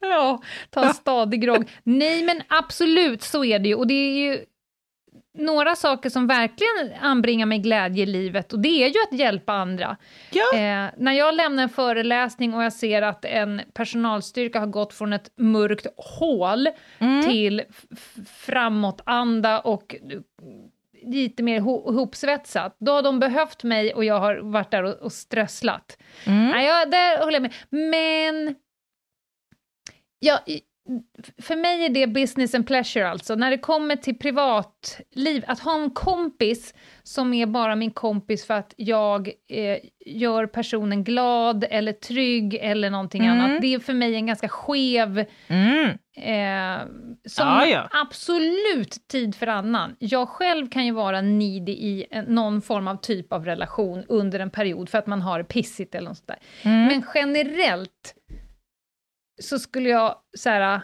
Ja, 0.00 0.42
ta 0.70 0.84
en 0.84 0.94
stadig 0.94 1.42
grogg. 1.42 1.70
Nej, 1.82 2.22
men 2.24 2.42
absolut, 2.48 3.22
så 3.22 3.44
är 3.44 3.58
det 3.58 3.68
ju. 3.68 3.74
Och 3.74 3.86
det 3.86 3.94
är 3.94 4.16
ju 4.16 4.44
några 5.38 5.76
saker 5.76 6.10
som 6.10 6.26
verkligen 6.26 7.00
anbringar 7.02 7.46
mig 7.46 7.58
glädje 7.58 8.02
i 8.02 8.06
livet, 8.06 8.52
och 8.52 8.58
det 8.60 8.68
är 8.84 8.88
ju 8.88 8.94
att 9.12 9.18
hjälpa 9.18 9.52
andra. 9.52 9.96
Ja. 10.30 10.58
Eh, 10.58 10.86
när 10.96 11.12
jag 11.12 11.34
lämnar 11.34 11.62
en 11.62 11.68
föreläsning 11.68 12.54
och 12.54 12.62
jag 12.64 12.72
ser 12.72 13.02
att 13.02 13.24
en 13.24 13.60
personalstyrka 13.74 14.60
har 14.60 14.66
gått 14.66 14.94
från 14.94 15.12
ett 15.12 15.30
mörkt 15.36 15.86
hål 15.96 16.68
Mm. 16.98 17.22
till 17.28 17.62
framåtanda 18.36 19.60
och 19.60 19.96
lite 21.02 21.42
mer 21.42 21.60
ho- 21.60 21.92
ihopsvetsat, 21.92 22.76
då 22.78 22.92
har 22.92 23.02
de 23.02 23.18
behövt 23.20 23.62
mig 23.62 23.94
och 23.94 24.04
jag 24.04 24.18
har 24.20 24.36
varit 24.36 24.70
där 24.70 24.82
och, 24.82 24.94
och 24.94 25.12
strösslat. 25.12 25.98
Mm. 26.26 26.48
Nej, 26.50 26.66
jag, 26.66 26.90
där 26.90 27.18
håller 27.18 27.32
jag 27.32 27.42
med. 27.42 27.52
Men... 27.90 28.54
Ja, 30.18 30.38
i- 30.46 30.60
för 31.42 31.56
mig 31.56 31.84
är 31.84 31.88
det 31.88 32.06
business 32.06 32.54
and 32.54 32.66
pleasure 32.66 33.08
alltså. 33.08 33.34
När 33.34 33.50
det 33.50 33.58
kommer 33.58 33.96
till 33.96 34.18
privatliv, 34.18 35.44
att 35.46 35.60
ha 35.60 35.82
en 35.82 35.90
kompis 35.90 36.74
som 37.02 37.34
är 37.34 37.46
bara 37.46 37.76
min 37.76 37.90
kompis 37.90 38.46
för 38.46 38.54
att 38.54 38.74
jag 38.76 39.28
eh, 39.50 39.78
gör 40.06 40.46
personen 40.46 41.04
glad 41.04 41.64
eller 41.70 41.92
trygg 41.92 42.54
eller 42.54 42.90
någonting 42.90 43.24
Mm. 43.26 43.40
annat. 43.40 43.60
Det 43.60 43.74
är 43.74 43.78
för 43.78 43.92
mig 43.94 44.14
en 44.14 44.26
ganska 44.26 44.48
skev 44.48 45.24
Mm. 45.48 45.90
Eh, 46.18 46.86
som 47.28 47.46
Ja, 47.48 47.66
ja. 47.66 47.88
absolut 47.92 49.08
tid 49.08 49.34
för 49.34 49.46
annan. 49.46 49.96
Jag 49.98 50.28
själv 50.28 50.68
kan 50.68 50.86
ju 50.86 50.92
vara 50.92 51.20
needy 51.20 51.72
i 51.72 52.06
någon 52.26 52.62
form 52.62 52.88
av 52.88 52.96
typ 52.96 53.32
av 53.32 53.44
relation 53.44 54.04
under 54.08 54.40
en 54.40 54.50
period 54.50 54.88
för 54.88 54.98
att 54.98 55.06
man 55.06 55.22
har 55.22 55.38
det 55.38 55.44
pissigt 55.44 55.94
eller 55.94 56.08
något 56.08 56.16
sånt 56.16 56.28
där. 56.28 56.38
Mm. 56.70 56.86
Men 56.86 57.02
generellt 57.14 58.14
så 59.42 59.58
skulle 59.58 59.88
jag 59.88 60.16
så 60.36 60.50
här, 60.50 60.80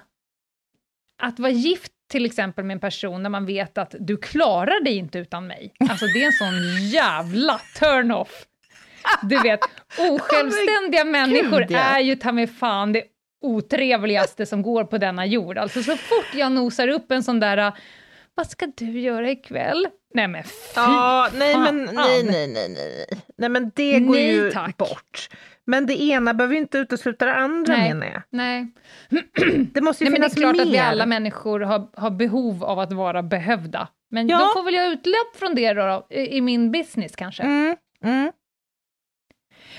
att 1.22 1.38
vara 1.38 1.52
gift 1.52 1.92
till 2.10 2.26
exempel 2.26 2.64
med 2.64 2.74
en 2.74 2.80
person 2.80 3.22
när 3.22 3.30
man 3.30 3.46
vet 3.46 3.78
att 3.78 3.94
du 4.00 4.16
klarar 4.16 4.84
dig 4.84 4.96
inte 4.96 5.18
utan 5.18 5.46
mig. 5.46 5.74
Alltså 5.90 6.06
det 6.06 6.22
är 6.22 6.26
en 6.26 6.32
sån 6.32 6.88
jävla 6.88 7.60
turn-off. 7.78 8.46
Du 9.22 9.38
vet, 9.38 9.60
osjälvständiga 9.98 11.04
människor 11.04 11.58
Gud, 11.60 11.70
ja. 11.70 11.78
är 11.78 12.00
ju 12.00 12.16
ta 12.16 12.32
mig 12.32 12.46
fan 12.46 12.92
det 12.92 13.04
otrevligaste 13.40 14.46
som 14.46 14.62
går 14.62 14.84
på 14.84 14.98
denna 14.98 15.26
jord. 15.26 15.58
Alltså 15.58 15.82
så 15.82 15.96
fort 15.96 16.34
jag 16.34 16.52
nosar 16.52 16.88
upp 16.88 17.10
en 17.12 17.22
sån 17.22 17.40
där, 17.40 17.72
vad 18.34 18.46
ska 18.50 18.66
du 18.76 19.00
göra 19.00 19.30
ikväll? 19.30 19.88
Nej 20.14 20.28
men 20.28 20.42
fy 20.44 20.50
Ja, 20.74 21.28
nej 21.34 21.58
men 21.58 21.84
nej, 21.84 22.22
nej, 22.22 22.48
nej, 22.48 22.68
nej. 22.68 23.06
Nej 23.38 23.48
men 23.48 23.70
det 23.74 24.00
går 24.00 24.14
Nej, 24.14 24.34
ju 24.34 24.50
tack. 24.50 24.76
bort. 24.76 25.28
Men 25.66 25.87
det 25.87 26.03
ena 26.03 26.35
behöver 26.35 26.55
ju 26.55 26.61
inte 26.61 26.79
utesluta 26.79 27.27
det 27.27 27.35
andra 27.35 27.77
Nej. 27.77 27.88
menar 27.94 28.07
jag. 28.07 28.22
Nej. 28.31 28.66
Det 29.72 29.81
måste 29.81 30.05
ju 30.05 30.11
Nej, 30.11 30.20
men 30.20 30.20
det 30.20 30.27
är 30.27 30.31
finnas 30.31 30.35
klart 30.35 30.57
mer. 30.57 30.62
att 30.62 30.68
vi 30.72 30.79
alla 30.79 31.07
människor 31.07 31.61
har, 31.61 31.88
har 32.01 32.11
behov 32.11 32.64
av 32.64 32.79
att 32.79 32.92
vara 32.92 33.22
behövda. 33.22 33.88
Men 34.11 34.29
Ja. 34.29 34.38
då 34.38 34.44
får 34.61 34.64
väl 34.64 34.75
jag 34.75 34.92
utlopp 34.92 35.37
från 35.37 35.55
det 35.55 35.72
då, 35.72 36.07
i 36.11 36.37
i 36.37 36.40
min 36.40 36.72
business 36.72 37.16
kanske. 37.16 37.42
Mm, 37.42 37.77
mm. 38.05 38.33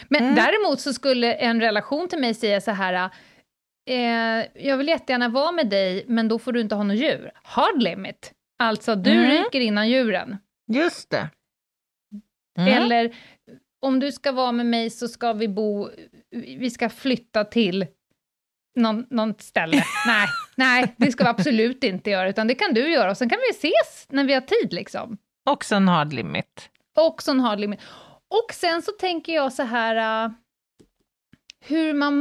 Men 0.08 0.22
Mm. 0.24 0.36
däremot 0.36 0.80
så 0.80 0.94
skulle 0.94 1.34
en 1.34 1.62
relation 1.62 2.08
till 2.08 2.20
mig 2.20 2.34
säga 2.34 2.62
så 2.62 2.72
här, 2.72 3.10
eh, 3.90 4.46
jag 4.68 4.78
vill 4.78 4.88
jättegärna 4.88 5.30
vara 5.30 5.52
med 5.52 5.70
dig, 5.70 6.06
men 6.08 6.28
då 6.28 6.40
får 6.40 6.52
du 6.52 6.62
inte 6.62 6.76
ha 6.76 6.84
något 6.84 6.98
djur. 6.98 7.32
Hard 7.44 7.82
limit. 7.84 8.32
Alltså, 8.60 8.96
du 8.96 9.12
Mm. 9.12 9.30
ryker 9.32 9.60
innan 9.60 9.90
djuren. 9.90 10.38
Just 10.74 11.10
det. 11.10 11.30
Mm. 12.58 12.74
Eller, 12.74 13.16
om 13.84 14.00
du 14.00 14.12
ska 14.12 14.32
vara 14.32 14.52
med 14.52 14.66
mig 14.66 14.90
så 14.90 15.08
ska 15.08 15.34
vi 15.34 15.48
bo, 15.48 15.90
vi 16.58 16.70
ska 16.70 16.90
flytta 16.90 17.44
till 17.44 17.86
någon, 18.80 19.06
någon 19.10 19.34
ställe. 19.40 19.84
nej, 20.08 20.28
nej, 20.56 20.96
det 20.98 21.12
ska 21.12 21.24
vi 21.24 21.30
absolut 21.30 21.84
inte 21.84 22.10
göra, 22.10 22.30
utan 22.30 22.48
det 22.48 22.56
kan 22.56 22.74
du 22.74 22.92
göra, 22.92 23.12
och 23.12 23.18
sen 23.18 23.30
kan 23.30 23.40
vi 23.50 23.58
ses 23.58 24.06
när 24.10 24.24
vi 24.24 24.34
har 24.34 24.42
tid 24.42 24.74
liksom. 24.74 25.18
Också 25.50 25.76
en 25.76 25.88
hard 25.88 26.14
limit. 26.14 26.70
Och 26.98 27.24
sån 27.24 27.40
hard 27.40 27.60
limit. 27.60 27.80
Och 28.28 28.54
sen 28.54 28.82
så 28.82 28.92
tänker 28.92 29.34
jag 29.34 29.54
så 29.54 29.64
här... 29.64 30.26
äh, 30.26 30.32
hur 31.66 31.94
man... 31.94 32.14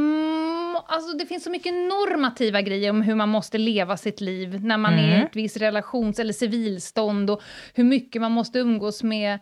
Alltså 0.87 1.17
det 1.17 1.25
finns 1.25 1.43
så 1.43 1.49
mycket 1.49 1.73
normativa 1.73 2.61
grejer 2.61 2.89
om 2.89 3.01
hur 3.01 3.15
man 3.15 3.29
måste 3.29 3.57
leva 3.57 3.97
sitt 3.97 4.21
liv 4.21 4.63
när 4.63 4.77
man 4.77 4.93
är 4.93 5.03
i 5.07 5.13
Mm. 5.13 5.25
ett 5.25 5.35
visst 5.35 5.57
relations 5.57 6.19
eller 6.19 6.33
civilstånd 6.33 7.29
och 7.29 7.41
hur 7.73 7.83
mycket 7.83 8.21
man 8.21 8.31
måste 8.31 8.59
umgås 8.59 9.03
med 9.03 9.39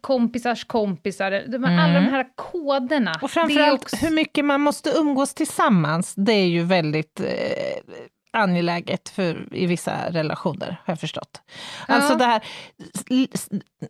kompisars 0.00 0.64
kompisar. 0.64 1.30
De- 1.30 1.64
Alla 1.64 1.84
Mm. 1.88 2.04
de 2.04 2.10
här 2.10 2.26
koderna. 2.34 3.12
Och 3.22 3.30
framförallt 3.30 3.82
också- 3.82 3.96
hur 3.96 4.10
mycket 4.14 4.44
man 4.44 4.60
måste 4.60 4.90
umgås 4.90 5.34
tillsammans, 5.34 6.14
det 6.16 6.32
är 6.32 6.46
ju 6.46 6.62
väldigt 6.62 7.20
eh, 7.20 7.26
angeläget 8.36 9.08
för, 9.08 9.48
i 9.56 9.66
vissa 9.66 10.10
relationer, 10.10 10.66
har 10.84 10.92
jag 10.92 11.00
förstått. 11.00 11.42
Ja. 11.88 11.94
Alltså 11.94 12.14
det 12.14 12.24
här, 12.24 12.42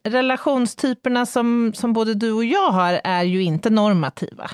relationstyperna 0.09 1.27
som, 1.27 1.73
som 1.75 1.93
både 1.93 2.15
du 2.15 2.33
och 2.33 2.45
jag 2.45 2.71
har 2.71 3.01
är 3.05 3.23
ju 3.23 3.43
inte 3.43 3.71
normativa. 3.71 4.51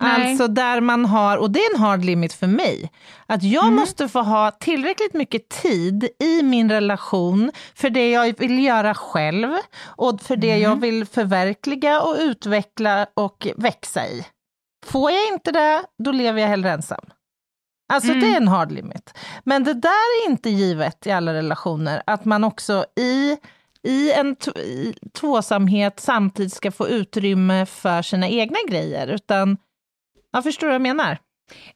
Nej. 0.00 0.30
Alltså 0.30 0.48
där 0.48 0.80
man 0.80 1.04
har, 1.04 1.36
och 1.38 1.50
det 1.50 1.60
är 1.60 1.74
en 1.74 1.80
hard 1.80 2.04
limit 2.04 2.32
för 2.32 2.46
mig, 2.46 2.90
att 3.26 3.42
jag 3.42 3.64
Mm. 3.64 3.74
måste 3.76 4.08
få 4.08 4.22
ha 4.22 4.50
tillräckligt 4.50 5.14
mycket 5.14 5.48
tid 5.48 6.08
i 6.18 6.42
min 6.42 6.70
relation 6.70 7.52
för 7.74 7.90
det 7.90 8.10
jag 8.10 8.38
vill 8.38 8.64
göra 8.64 8.94
själv 8.94 9.50
och 9.84 10.20
för 10.20 10.36
det 10.36 10.50
Mm. 10.50 10.62
jag 10.62 10.80
vill 10.80 11.06
förverkliga 11.06 12.00
och 12.02 12.16
utveckla 12.18 13.06
och 13.14 13.48
växa 13.56 14.06
i. 14.06 14.26
Får 14.86 15.10
jag 15.10 15.28
inte 15.32 15.52
det, 15.52 15.82
då 16.04 16.12
lever 16.12 16.40
jag 16.40 16.48
hellre 16.48 16.70
ensam. 16.70 17.04
Alltså 17.92 18.10
Mm. 18.10 18.20
det 18.20 18.26
är 18.32 18.36
en 18.36 18.48
hard 18.48 18.72
limit. 18.72 19.14
Men 19.44 19.64
det 19.64 19.74
där 19.74 20.24
är 20.26 20.30
inte 20.30 20.50
givet 20.50 21.06
i 21.06 21.10
alla 21.10 21.34
relationer, 21.34 22.02
att 22.06 22.24
man 22.24 22.44
också 22.44 22.84
i 23.00 23.36
i 23.88 24.12
en 24.12 24.36
i 24.56 24.94
tvåsamhet 25.14 26.00
samtidigt 26.00 26.52
ska 26.52 26.70
få 26.70 26.88
utrymme 26.88 27.66
för 27.66 28.02
sina 28.02 28.28
egna 28.28 28.58
grejer, 28.68 29.06
utan 29.06 29.56
jag 30.32 30.44
förstår 30.44 30.66
vad 30.66 30.74
jag 30.74 30.82
menar. 30.82 31.18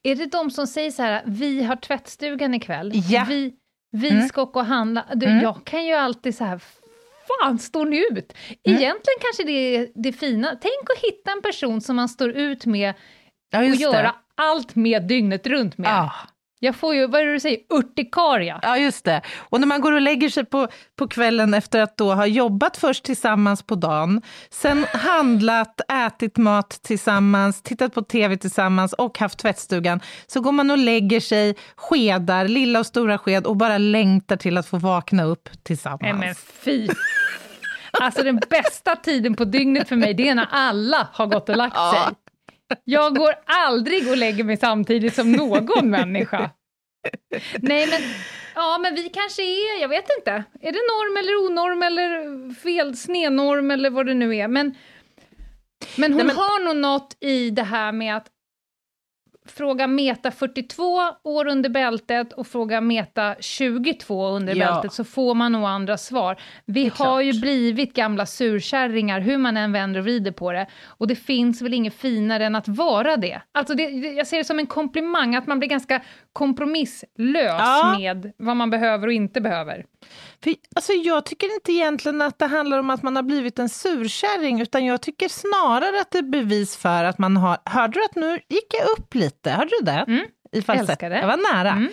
Är 0.02 0.14
det 0.16 0.26
de 0.26 0.50
som 0.50 0.66
säger 0.66 0.90
så 0.90 1.02
här, 1.02 1.22
vi 1.26 1.62
har 1.62 1.76
tvättstugan 1.76 2.54
ikväll, 2.54 2.92
Ja. 2.94 3.24
vi, 3.28 3.54
vi 3.92 4.10
Mm. 4.10 4.28
ska 4.28 4.42
åka 4.42 4.58
och 4.58 4.64
handla. 4.66 5.04
Du, 5.14 5.26
Mm. 5.26 5.42
Jag 5.42 5.64
kan 5.64 5.84
ju 5.86 5.92
alltid 5.94 6.34
så 6.36 6.44
här, 6.44 6.60
fan 7.40 7.58
står 7.58 7.86
ni 7.86 7.96
ut? 7.96 8.12
Mm. 8.12 8.80
Egentligen 8.80 9.18
kanske 9.20 9.44
det 9.44 9.52
är 9.76 9.88
det 9.94 10.12
fina, 10.12 10.48
tänk 10.48 10.90
att 10.96 11.04
hitta 11.04 11.32
en 11.32 11.42
person 11.42 11.80
som 11.80 11.96
man 11.96 12.08
står 12.08 12.30
ut 12.30 12.66
med 12.66 12.94
Ja, 13.50 13.58
och 13.58 13.64
göra 13.66 14.14
allt 14.34 14.74
med 14.74 15.02
dygnet 15.02 15.46
runt 15.46 15.78
med. 15.78 15.88
Ja. 15.90 16.12
Jag 16.58 16.76
får 16.76 16.94
ju, 16.94 17.06
vad 17.06 17.20
är 17.20 17.26
det 17.26 17.32
du 17.32 17.40
säger, 17.40 17.58
urtikaria. 17.70 18.60
Ja, 18.62 18.78
just 18.78 19.04
det. 19.04 19.22
Och 19.38 19.60
när 19.60 19.66
man 19.66 19.80
går 19.80 19.92
och 19.92 20.00
lägger 20.00 20.28
sig 20.28 20.44
på, 20.44 20.68
på 20.96 21.08
kvällen 21.08 21.54
efter 21.54 21.80
att 21.80 21.96
då 21.96 22.14
ha 22.14 22.26
jobbat 22.26 22.76
först 22.76 23.04
tillsammans 23.04 23.62
på 23.62 23.74
dagen, 23.74 24.22
sen 24.50 24.86
handlat, 24.92 25.80
ätit 26.06 26.36
mat 26.36 26.70
tillsammans, 26.82 27.62
tittat 27.62 27.94
på 27.94 28.02
tv 28.02 28.36
tillsammans 28.36 28.92
och 28.92 29.18
haft 29.18 29.38
tvättstugan, 29.38 30.00
så 30.26 30.40
går 30.40 30.52
man 30.52 30.70
och 30.70 30.78
lägger 30.78 31.20
sig, 31.20 31.56
skedar, 31.76 32.48
lilla 32.48 32.78
och 32.78 32.86
stora 32.86 33.18
sked 33.18 33.46
och 33.46 33.56
bara 33.56 33.78
längtar 33.78 34.36
till 34.36 34.58
att 34.58 34.66
få 34.66 34.78
vakna 34.78 35.24
upp 35.24 35.48
tillsammans. 35.62 36.00
Nej 36.02 36.14
men 36.14 36.34
fy. 36.34 36.88
Alltså 38.00 38.22
den 38.22 38.40
bästa 38.50 38.96
tiden 38.96 39.34
på 39.34 39.44
dygnet 39.44 39.88
för 39.88 39.96
mig, 39.96 40.14
det 40.14 40.28
är 40.28 40.34
när 40.34 40.48
alla 40.50 41.08
har 41.12 41.26
gått 41.26 41.48
och 41.48 41.56
lagt 41.56 41.76
sig. 41.76 42.14
Jag 42.84 43.16
går 43.16 43.34
aldrig 43.46 44.08
och 44.10 44.16
lägger 44.16 44.44
mig 44.44 44.56
samtidigt 44.56 45.14
som 45.14 45.32
någon 45.32 45.90
människa. 45.90 46.50
Nej, 47.58 47.86
men, 47.86 48.00
ja, 48.54 48.78
men 48.78 48.94
vi 48.94 49.08
kanske 49.08 49.42
är, 49.42 49.80
jag 49.80 49.88
vet 49.88 50.06
inte, 50.18 50.30
är 50.60 50.72
det 50.72 50.78
norm 50.78 51.16
eller 51.16 51.46
onorm 51.46 51.82
eller 51.82 52.54
fel, 52.54 52.96
snenorm 52.96 53.70
eller 53.70 53.90
vad 53.90 54.06
det 54.06 54.14
nu 54.14 54.36
är. 54.36 54.48
Men, 54.48 54.74
men 55.96 56.12
hon 56.12 56.16
Nej, 56.16 56.26
men- 56.26 56.36
har 56.36 56.64
nog 56.64 56.76
något 56.76 57.16
i 57.20 57.50
det 57.50 57.62
här 57.62 57.92
med 57.92 58.16
att 58.16 58.26
fråga 59.50 59.86
Meta 59.86 60.30
42 60.30 60.82
år 61.22 61.46
under 61.48 61.70
bältet 61.70 62.32
och 62.32 62.46
fråga 62.46 62.80
Meta 62.80 63.34
22 63.40 64.26
under 64.28 64.54
Ja. 64.56 64.72
bältet 64.72 64.92
så 64.92 65.04
får 65.04 65.34
man 65.34 65.52
nog 65.52 65.64
andra 65.64 65.96
svar. 65.98 66.36
Vi 66.64 66.90
har 66.94 67.20
ju 67.20 67.32
klart. 67.32 67.42
blivit 67.42 67.94
gamla 67.94 68.26
surkärringar 68.26 69.20
hur 69.20 69.38
man 69.38 69.56
än 69.56 69.72
vänder 69.72 70.00
och 70.00 70.04
vrider 70.04 70.32
på 70.32 70.52
det. 70.52 70.66
Och 70.86 71.06
det 71.08 71.16
finns 71.16 71.62
väl 71.62 71.74
inget 71.74 71.94
finare 71.94 72.46
än 72.46 72.54
att 72.54 72.68
vara 72.68 73.16
det. 73.16 73.40
Alltså 73.52 73.74
det- 73.74 73.90
jag 73.90 74.26
ser 74.26 74.38
det 74.38 74.44
som 74.44 74.58
en 74.58 74.66
komplimang, 74.66 75.34
att 75.34 75.46
man 75.46 75.58
blir 75.58 75.68
ganska 75.68 76.00
kompromisslös 76.32 77.06
Ja. 77.58 77.96
med 77.98 78.32
vad 78.36 78.56
man 78.56 78.70
behöver 78.70 79.06
och 79.06 79.12
inte 79.12 79.40
behöver. 79.40 79.84
För, 80.44 80.54
alltså, 80.76 80.92
jag 80.92 81.26
tycker 81.26 81.54
inte 81.54 81.72
egentligen 81.72 82.22
att 82.22 82.38
det 82.38 82.46
handlar 82.46 82.78
om 82.78 82.90
att 82.90 83.02
man 83.02 83.16
har 83.16 83.22
blivit 83.22 83.58
en 83.58 83.68
surkärring, 83.68 84.60
utan 84.60 84.84
jag 84.84 85.00
tycker 85.02 85.28
snarare 85.28 86.00
att 86.00 86.10
det 86.10 86.18
är 86.18 86.22
bevis 86.22 86.76
för 86.76 87.04
att 87.04 87.18
man 87.18 87.36
har... 87.36 87.58
Hörde 87.64 87.92
du 88.00 88.04
att 88.04 88.14
nu 88.16 88.32
gick 88.48 88.74
jag 88.80 88.98
upp 88.98 89.14
lite? 89.14 89.50
Hörde 89.50 89.70
du 89.80 89.84
det? 89.84 90.04
Mm. 90.08 90.24
I 90.52 90.62
falsett. 90.62 91.02
Jag 91.02 91.26
var 91.26 91.54
nära. 91.54 91.70
Mm. 91.70 91.88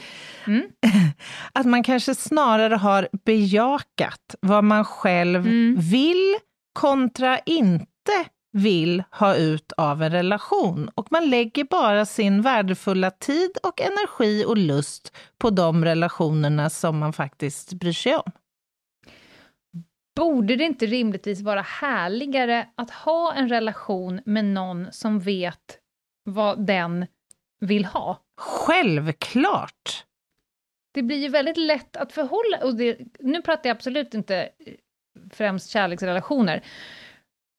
Mm. 0.48 0.64
Att 1.54 1.66
man 1.66 1.84
kanske 1.84 2.16
snarare 2.16 2.76
har 2.76 3.10
bejakat 3.26 4.36
vad 4.42 4.64
man 4.64 4.86
själv 4.86 5.40
Mm. 5.48 5.76
vill 5.80 6.36
kontra 6.74 7.40
inte 7.40 8.12
vill 8.54 9.04
ha 9.12 9.36
ut 9.36 9.72
av 9.78 10.04
en 10.04 10.12
relation. 10.12 10.90
Och 10.96 11.08
man 11.12 11.30
lägger 11.30 11.64
bara 11.64 12.06
sin 12.06 12.42
värdefulla 12.42 13.12
tid 13.12 13.52
och 13.64 13.82
energi 13.82 14.46
och 14.46 14.58
lust 14.58 15.18
på 15.38 15.50
de 15.50 15.86
relationerna 15.86 16.70
som 16.70 16.98
man 17.00 17.14
faktiskt 17.14 17.74
bryr 17.74 17.94
sig 17.94 18.16
om. 18.16 18.32
Borde 20.16 20.56
det 20.56 20.64
inte 20.64 20.86
rimligtvis 20.86 21.42
vara 21.42 21.62
härligare 21.62 22.68
att 22.76 22.90
ha 22.90 23.34
en 23.34 23.50
relation 23.50 24.22
med 24.26 24.46
någon 24.46 24.88
som 24.92 25.20
vet 25.20 25.80
vad 26.24 26.66
den 26.66 27.06
vill 27.60 27.86
ha? 27.86 28.20
Självklart! 28.38 30.06
Det 30.94 31.04
blir 31.04 31.18
ju 31.18 31.30
väldigt 31.30 31.58
lätt 31.58 31.98
att 31.98 32.12
förhålla... 32.12 32.58
Och 32.64 32.76
det, 32.76 32.98
nu 33.20 33.42
pratar 33.42 33.70
jag 33.70 33.76
absolut 33.76 34.14
inte 34.14 34.36
eh, 34.38 34.74
främst 35.32 35.70
kärleksrelationer, 35.70 36.64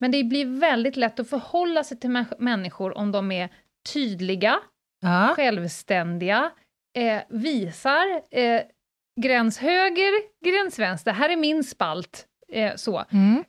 men 0.00 0.10
det 0.10 0.24
blir 0.24 0.60
väldigt 0.60 0.96
lätt 0.96 1.20
att 1.20 1.30
förhålla 1.30 1.84
sig 1.84 2.00
till 2.00 2.10
mä- 2.10 2.34
människor 2.38 2.98
om 2.98 3.12
de 3.12 3.32
är 3.32 3.48
tydliga, 3.92 4.60
Ja. 5.00 5.32
självständiga, 5.36 6.50
eh, 6.96 7.22
visar 7.28 8.06
eh, 8.30 8.60
gräns 9.20 9.58
höger, 9.58 10.12
gräns 10.44 10.78
vänster, 10.78 11.12
här 11.12 11.28
är 11.30 11.36
min 11.36 11.64
spalt, 11.64 12.26
eh, 12.52 12.74
så. 12.76 13.04
Mm. 13.12 13.44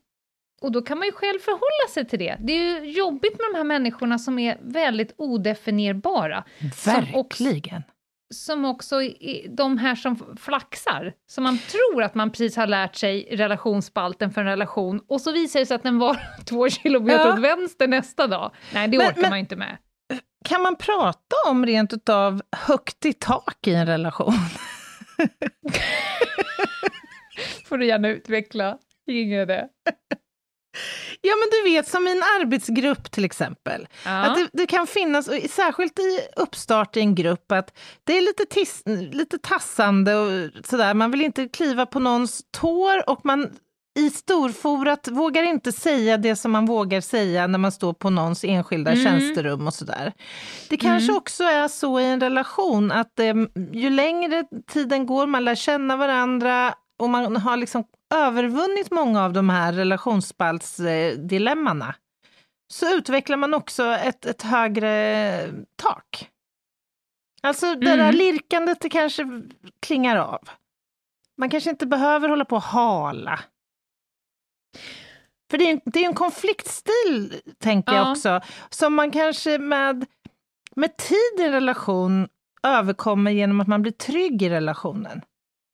Och 0.62 0.72
då 0.72 0.82
kan 0.82 0.98
man 0.98 1.06
ju 1.08 1.12
själv 1.12 1.40
förhålla 1.40 1.94
sig 1.94 2.06
till 2.08 2.20
det. 2.20 2.38
Det 2.40 2.54
är 2.54 2.82
ju 2.84 2.92
jobbigt 2.92 3.32
med 3.40 3.46
de 3.54 3.58
här 3.58 3.64
människorna 3.64 4.20
som 4.20 4.40
är 4.40 4.58
väldigt 4.62 5.14
odefinierbara. 5.18 6.44
Som 6.76 7.06
också- 7.14 7.44
Verkligen. 7.44 7.84
Som 8.34 8.66
också 8.66 9.02
är 9.04 9.48
de 9.56 9.78
här 9.78 9.96
som 9.96 10.38
flaxar, 10.38 11.14
som 11.28 11.44
man 11.44 11.58
tror 11.58 12.04
att 12.04 12.16
man 12.16 12.32
precis 12.32 12.56
har 12.56 12.68
lärt 12.68 12.96
sig 12.96 13.28
relationsspalten 13.32 14.32
för 14.32 14.42
en 14.42 14.48
relation, 14.48 15.02
och 15.08 15.22
så 15.22 15.32
visar 15.32 15.60
det 15.60 15.66
sig 15.66 15.76
att 15.76 15.84
den 15.84 16.00
var 16.00 16.18
två 16.46 16.70
kilometer 16.70 17.28
Ja. 17.28 17.34
åt 17.34 17.40
vänster 17.40 17.88
nästa 17.88 18.28
dag. 18.28 18.52
Nej, 18.74 18.88
det 18.88 18.98
Men- 18.98 19.08
orkar 19.08 19.22
men- 19.22 19.30
man 19.30 19.40
inte 19.40 19.56
med. 19.56 19.78
Kan 20.46 20.62
man 20.62 20.76
prata 20.76 21.36
om 21.50 21.66
rent 21.66 21.94
utav 21.94 22.42
högt 22.52 23.06
i 23.06 23.14
tak 23.14 23.68
i 23.68 23.74
en 23.74 23.86
relation? 23.88 24.34
får 27.70 27.78
du 27.78 27.86
gärna 27.86 28.08
utveckla. 28.08 28.78
Ingen 29.08 29.48
det. 29.48 29.70
Ja, 31.22 31.34
men 31.36 31.50
du 31.52 31.72
vet, 31.72 31.88
som 31.88 32.08
i 32.08 32.12
en 32.12 32.24
arbetsgrupp 32.42 33.12
till 33.12 33.26
exempel. 33.26 33.88
Ja. 34.06 34.12
Att 34.26 34.36
det, 34.36 34.50
det 34.54 34.66
kan 34.66 34.88
finnas, 34.88 35.28
och 35.28 35.36
särskilt 35.50 36.00
i 36.00 36.20
uppstart 36.36 36.98
i 36.98 37.00
en 37.00 37.16
grupp, 37.16 37.52
att 37.52 37.78
det 38.04 38.18
är 38.18 38.22
lite, 38.22 38.46
tis, 38.46 38.84
lite 39.12 39.38
tassande 39.38 40.16
och 40.16 40.52
sådär. 40.66 40.94
Man 40.94 41.12
vill 41.12 41.22
inte 41.22 41.48
kliva 41.48 41.86
på 41.86 42.00
någons 42.00 42.42
tår 42.52 43.10
och 43.10 43.20
man 43.24 43.50
i 44.00 44.10
storforat 44.10 45.08
vågar 45.08 45.44
inte 45.44 45.72
säga 45.72 46.18
det 46.18 46.36
som 46.36 46.52
man 46.52 46.66
vågar 46.66 47.02
säga 47.02 47.48
när 47.48 47.60
man 47.60 47.72
står 47.72 47.94
på 47.94 48.10
någons 48.10 48.44
enskilda 48.44 48.92
Mm. 48.92 49.04
tjänsterum 49.04 49.68
och 49.68 49.74
sådär. 49.74 50.14
Det 50.70 50.78
kanske 50.78 51.14
också 51.14 51.44
är 51.44 51.68
så 51.68 52.00
i 52.00 52.06
en 52.06 52.20
relation 52.22 52.92
att 52.92 53.20
eh, 53.20 53.34
ju 53.74 53.90
längre 53.90 54.44
tiden 54.68 55.06
går, 55.06 55.28
man 55.28 55.46
lär 55.46 55.56
känna 55.56 55.98
varandra 55.98 56.74
och 57.00 57.10
man 57.10 57.36
har 57.38 57.58
liksom 57.58 57.84
övervunnit 58.16 58.92
många 58.92 59.24
av 59.26 59.34
de 59.34 59.50
här 59.50 59.74
relationsspaltsdilemmana 59.74 61.96
så 62.74 62.96
utvecklar 62.96 63.38
man 63.38 63.54
också 63.54 63.84
ett, 63.92 64.26
ett 64.26 64.42
högre 64.42 65.50
tak. 65.76 66.30
Alltså 67.44 67.76
det 67.76 67.86
där 67.86 67.98
Mm. 68.00 68.16
lirkandet 68.16 68.82
det 68.82 68.90
kanske 68.90 69.24
klingar 69.80 70.16
av. 70.16 70.50
Man 71.38 71.50
kanske 71.50 71.70
inte 71.70 71.86
behöver 71.86 72.30
hålla 72.30 72.46
på 72.46 72.56
och 72.56 72.62
hala. 72.62 73.40
För 75.52 75.58
det 75.58 75.64
är, 75.64 75.72
en- 75.72 75.82
det 75.86 76.00
är 76.00 76.06
en 76.06 76.14
konfliktstil, 76.14 77.42
tänker 77.60 77.94
jag 77.94 78.06
Ja. 78.08 78.12
också, 78.12 78.42
som 78.70 78.96
man 78.96 79.12
kanske 79.12 79.58
med, 79.60 80.06
med 80.76 80.98
tid 80.98 81.40
i 81.40 81.50
relation 81.50 82.28
överkommer 82.64 83.32
genom 83.32 83.62
att 83.62 83.68
man 83.68 83.82
blir 83.82 83.92
trygg 83.92 84.42
i 84.42 84.50
relationen. 84.50 85.22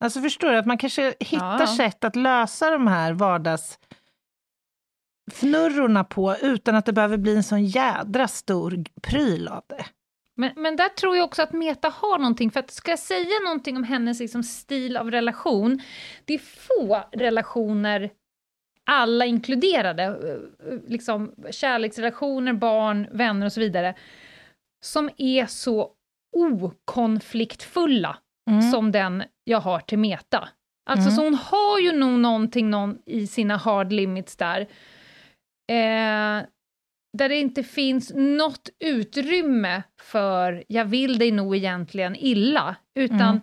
Alltså 0.02 0.22
förstår 0.22 0.52
du, 0.52 0.58
att 0.58 0.66
man 0.66 0.78
kanske 0.78 1.14
hittar 1.20 1.60
Ja. 1.60 1.68
sätt 1.68 2.04
att 2.04 2.16
lösa 2.16 2.70
de 2.70 2.88
här 2.88 3.14
vardagsfnurrorna 3.14 6.04
på 6.04 6.36
utan 6.42 6.76
att 6.76 6.86
det 6.86 6.94
behöver 6.94 7.18
bli 7.18 7.36
en 7.36 7.44
sån 7.44 7.66
jädra 7.66 8.28
stor 8.28 8.84
pryl 9.02 9.48
av 9.48 9.64
det. 9.70 9.86
Men, 10.36 10.52
men 10.56 10.76
där 10.76 10.90
tror 10.90 11.18
jag 11.18 11.26
också 11.26 11.42
att 11.42 11.54
Meta 11.54 11.90
har 11.90 12.18
någonting, 12.18 12.52
för 12.52 12.60
att 12.60 12.72
ska 12.72 12.92
jag 12.92 13.00
säga 13.00 13.40
någonting 13.46 13.78
om 13.78 13.84
hennes 13.84 14.20
liksom, 14.20 14.44
stil 14.44 14.98
av 14.98 15.12
relation, 15.12 15.82
det 16.26 16.34
är 16.34 16.40
få 16.40 17.04
relationer, 17.12 18.10
alla 18.86 19.26
inkluderade, 19.26 20.20
liksom 20.88 21.36
kärleksrelationer, 21.52 22.54
barn, 22.54 23.08
vänner 23.12 23.46
och 23.46 23.54
så 23.54 23.60
vidare, 23.60 23.96
som 24.84 25.10
är 25.18 25.46
så 25.46 25.92
okonfliktfulla 26.38 28.18
som 28.72 28.92
den 28.92 29.24
jag 29.44 29.60
har 29.60 29.80
till 29.80 30.00
Meta. 30.00 30.50
Alltså, 30.90 31.10
Mm. 31.10 31.16
så 31.16 31.24
hon 31.24 31.36
har 31.36 31.80
ju 31.80 31.92
nog 31.92 32.20
någonting 32.20 32.70
någon, 32.70 32.98
i 33.06 33.28
sina 33.28 33.58
hard 33.58 33.92
limits 33.94 34.36
där, 34.38 34.62
eh, 35.72 36.46
där 37.18 37.30
det 37.30 37.36
inte 37.36 37.64
finns 37.64 38.12
något 38.16 38.70
utrymme 38.86 39.84
för 40.02 40.64
jag 40.68 40.86
vill 40.86 41.18
dig 41.20 41.32
nog 41.32 41.56
egentligen 41.56 42.16
illa, 42.16 42.76
utan 43.00 43.22
Mm. 43.22 43.42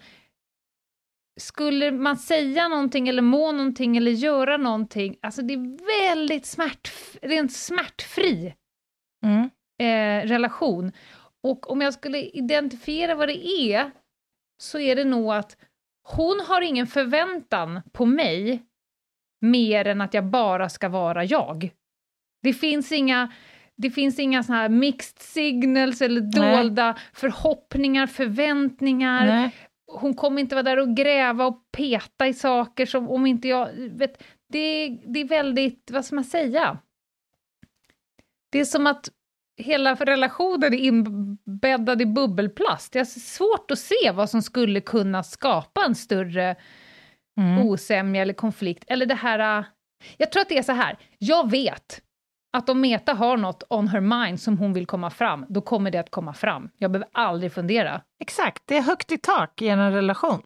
skulle 1.40 1.90
man 1.90 2.16
säga 2.16 2.68
någonting 2.68 3.08
eller 3.08 3.22
må 3.22 3.52
någonting 3.52 3.96
eller 3.96 4.10
göra 4.10 4.56
någonting, 4.56 5.16
alltså 5.22 5.42
det 5.42 5.54
är 5.54 5.78
väldigt 6.08 6.46
smärt, 6.46 6.90
rent 7.22 7.52
smärtfri 7.52 8.54
Mm. 9.26 9.50
eh, 9.82 10.28
relation. 10.28 10.92
Och 11.42 11.70
om 11.70 11.80
jag 11.80 11.94
skulle 11.94 12.18
identifiera 12.22 13.14
vad 13.14 13.28
det 13.28 13.46
är, 13.48 13.90
så 14.58 14.78
är 14.78 14.96
det 14.96 15.04
nog 15.04 15.32
att 15.32 15.56
hon 16.02 16.40
har 16.40 16.60
ingen 16.60 16.86
förväntan 16.86 17.80
på 17.92 18.06
mig 18.06 18.62
mer 19.40 19.84
än 19.84 20.00
att 20.00 20.14
jag 20.14 20.24
bara 20.24 20.68
ska 20.68 20.88
vara 20.88 21.24
jag. 21.24 21.70
Det 22.42 22.52
finns 22.52 22.92
inga, 22.92 23.32
det 23.76 23.90
finns 23.90 24.18
inga 24.18 24.42
såna 24.42 24.58
här 24.58 24.68
mixed 24.68 25.18
signals 25.18 26.02
eller 26.02 26.20
Nej. 26.20 26.56
dolda 26.56 26.98
förhoppningar, 27.12 28.06
förväntningar. 28.06 29.26
Nej. 29.26 29.54
Hon 29.92 30.14
kommer 30.14 30.40
inte 30.40 30.54
vara 30.54 30.62
där 30.62 30.78
och 30.78 30.96
gräva 30.96 31.46
och 31.46 31.62
peta 31.76 32.26
i 32.26 32.34
saker 32.34 32.86
som 32.86 33.08
om 33.08 33.26
inte 33.26 33.48
jag... 33.48 33.68
Vet, 33.74 34.22
det, 34.52 34.88
det 34.88 35.20
är 35.20 35.28
väldigt, 35.28 35.90
vad 35.90 36.04
ska 36.04 36.14
man 36.14 36.24
säga? 36.24 36.78
Det 38.52 38.60
är 38.60 38.64
som 38.64 38.86
att 38.86 39.08
hela 39.58 39.94
relationen 39.94 40.74
är 40.74 40.78
inbäddad 40.78 42.02
i 42.02 42.06
bubbelplast. 42.06 42.92
Det 42.92 42.98
är 42.98 43.04
svårt 43.04 43.70
att 43.70 43.78
se 43.78 44.10
vad 44.14 44.30
som 44.30 44.42
skulle 44.42 44.80
kunna 44.80 45.22
skapa 45.22 45.84
en 45.84 45.94
större 45.94 46.56
Mm. 47.38 47.58
osämja 47.66 48.22
eller 48.22 48.34
konflikt. 48.34 48.84
Eller 48.86 49.06
det 49.06 49.14
här... 49.14 49.58
äh, 49.58 49.64
Jag 50.16 50.32
tror 50.32 50.42
att 50.42 50.48
det 50.48 50.58
är 50.58 50.62
så 50.62 50.72
här, 50.72 50.98
jag 51.18 51.50
vet 51.50 52.00
att 52.52 52.68
om 52.68 52.80
Meta 52.80 53.14
har 53.14 53.36
något 53.36 53.62
on 53.70 53.88
her 53.88 54.00
mind 54.00 54.40
som 54.40 54.58
hon 54.58 54.72
vill 54.72 54.86
komma 54.86 55.10
fram, 55.10 55.46
då 55.48 55.60
kommer 55.60 55.90
det 55.90 55.98
att 55.98 56.10
komma 56.10 56.32
fram. 56.34 56.70
Jag 56.78 56.90
behöver 56.90 57.08
aldrig 57.12 57.52
fundera. 57.52 58.00
Exakt, 58.20 58.62
det 58.66 58.76
är 58.76 58.82
högt 58.82 59.12
i 59.12 59.18
tak 59.18 59.62
i 59.62 59.68
en 59.68 59.92
relation. 59.92 60.40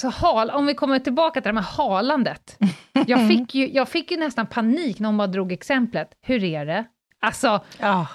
Så 0.00 0.08
hal, 0.08 0.50
om 0.50 0.66
vi 0.66 0.74
kommer 0.74 0.98
tillbaka 0.98 1.40
till 1.40 1.42
det 1.42 1.48
här 1.48 1.54
med 1.54 1.64
halandet. 1.64 2.58
Jag 3.06 3.28
fick, 3.28 3.54
ju, 3.54 3.68
jag 3.70 3.88
fick 3.88 4.10
ju 4.10 4.16
nästan 4.16 4.46
panik 4.46 4.98
när 5.00 5.06
hon 5.08 5.16
bara 5.16 5.26
drog 5.26 5.52
exemplet. 5.52 6.08
Hur 6.22 6.44
är 6.44 6.66
det? 6.66 6.84
Alltså, 7.20 7.60
Ja. 7.80 8.06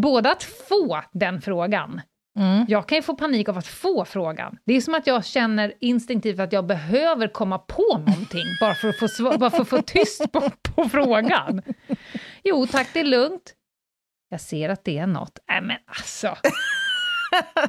både 0.00 0.32
att 0.32 0.42
få 0.42 1.02
den 1.12 1.40
frågan, 1.40 2.00
Mm. 2.38 2.64
jag 2.68 2.88
kan 2.88 2.96
ju 2.98 3.02
få 3.02 3.14
panik 3.14 3.48
av 3.48 3.58
att 3.58 3.66
få 3.66 4.04
frågan. 4.04 4.58
Det 4.64 4.74
är 4.74 4.80
som 4.80 4.94
att 4.94 5.06
jag 5.06 5.24
känner 5.24 5.72
instinktivt 5.80 6.40
att 6.40 6.52
jag 6.52 6.66
behöver 6.66 7.28
komma 7.28 7.58
på 7.58 7.86
någonting, 8.06 8.44
bara 8.60 8.74
för 8.74 8.88
att 8.88 8.98
få, 8.98 9.06
sv- 9.06 9.38
bara 9.38 9.50
för 9.50 9.62
att 9.62 9.68
få 9.68 9.82
tyst 9.82 10.32
på, 10.32 10.50
på 10.62 10.88
frågan. 10.88 11.62
Jo 12.44 12.66
tack, 12.66 12.88
det 12.92 13.00
är 13.00 13.04
lugnt. 13.04 13.54
Jag 14.28 14.40
ser 14.40 14.68
att 14.68 14.84
det 14.84 14.98
är 14.98 15.06
något. 15.06 15.38
Nej 15.48 15.60
men 15.62 15.76
alltså 15.86 16.36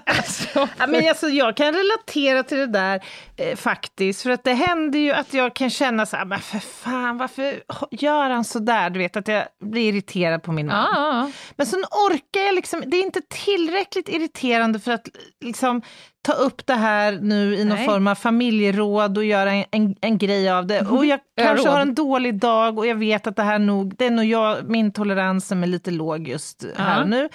alltså 0.05 0.67
Ja, 0.79 0.87
men 0.87 1.09
alltså, 1.09 1.27
jag 1.27 1.57
kan 1.57 1.73
relatera 1.73 2.43
till 2.43 2.57
det 2.57 2.67
där 2.67 3.03
eh, 3.37 3.55
faktiskt, 3.55 4.21
för 4.21 4.29
att 4.29 4.43
det 4.43 4.53
händer 4.53 4.99
ju 4.99 5.11
att 5.11 5.33
jag 5.33 5.55
kan 5.55 5.69
känna 5.69 6.05
så 6.05 6.17
här, 6.17 6.25
men 6.25 6.39
för 6.39 6.59
fan, 6.59 7.17
varför 7.17 7.63
gör 7.91 8.29
han 8.29 8.43
så 8.43 8.59
där? 8.59 8.89
Du 8.89 8.99
vet, 8.99 9.17
att 9.17 9.27
jag 9.27 9.43
blir 9.59 9.93
irriterad 9.93 10.43
på 10.43 10.51
min 10.51 10.67
man. 10.67 10.87
ja, 10.93 11.31
Men 11.55 11.67
sen 11.67 11.83
orkar 11.91 12.41
jag 12.41 12.55
liksom, 12.55 12.83
det 12.87 12.97
är 12.97 13.03
inte 13.03 13.21
tillräckligt 13.29 14.09
irriterande 14.09 14.79
för 14.79 14.91
att 14.91 15.07
liksom 15.45 15.81
ta 16.23 16.33
upp 16.33 16.65
det 16.65 16.73
här 16.73 17.19
nu 17.21 17.55
i 17.55 17.65
någon 17.65 17.77
Nej. 17.77 17.85
form 17.85 18.07
av 18.07 18.15
familjeråd 18.15 19.17
och 19.17 19.25
göra 19.25 19.51
en, 19.51 19.65
en, 19.71 19.95
en 20.01 20.17
grej 20.17 20.49
av 20.49 20.67
det. 20.67 20.81
Och 20.81 21.05
jag 21.05 21.19
kanske 21.37 21.65
råd. 21.67 21.73
har 21.73 21.81
en 21.81 21.95
dålig 21.95 22.39
dag 22.39 22.77
och 22.77 22.87
jag 22.87 22.95
vet 22.95 23.27
att 23.27 23.35
det 23.35 23.43
här 23.43 23.59
nog, 23.59 23.95
det 23.97 24.05
är 24.05 24.11
nog 24.11 24.25
jag, 24.25 24.69
min 24.69 24.91
tolerans 24.93 25.47
som 25.47 25.63
är 25.63 25.67
lite 25.67 25.91
låg 25.91 26.27
just 26.27 26.65
här 26.77 26.95
Ja. 26.97 27.03
och 27.03 27.09
nu. 27.09 27.29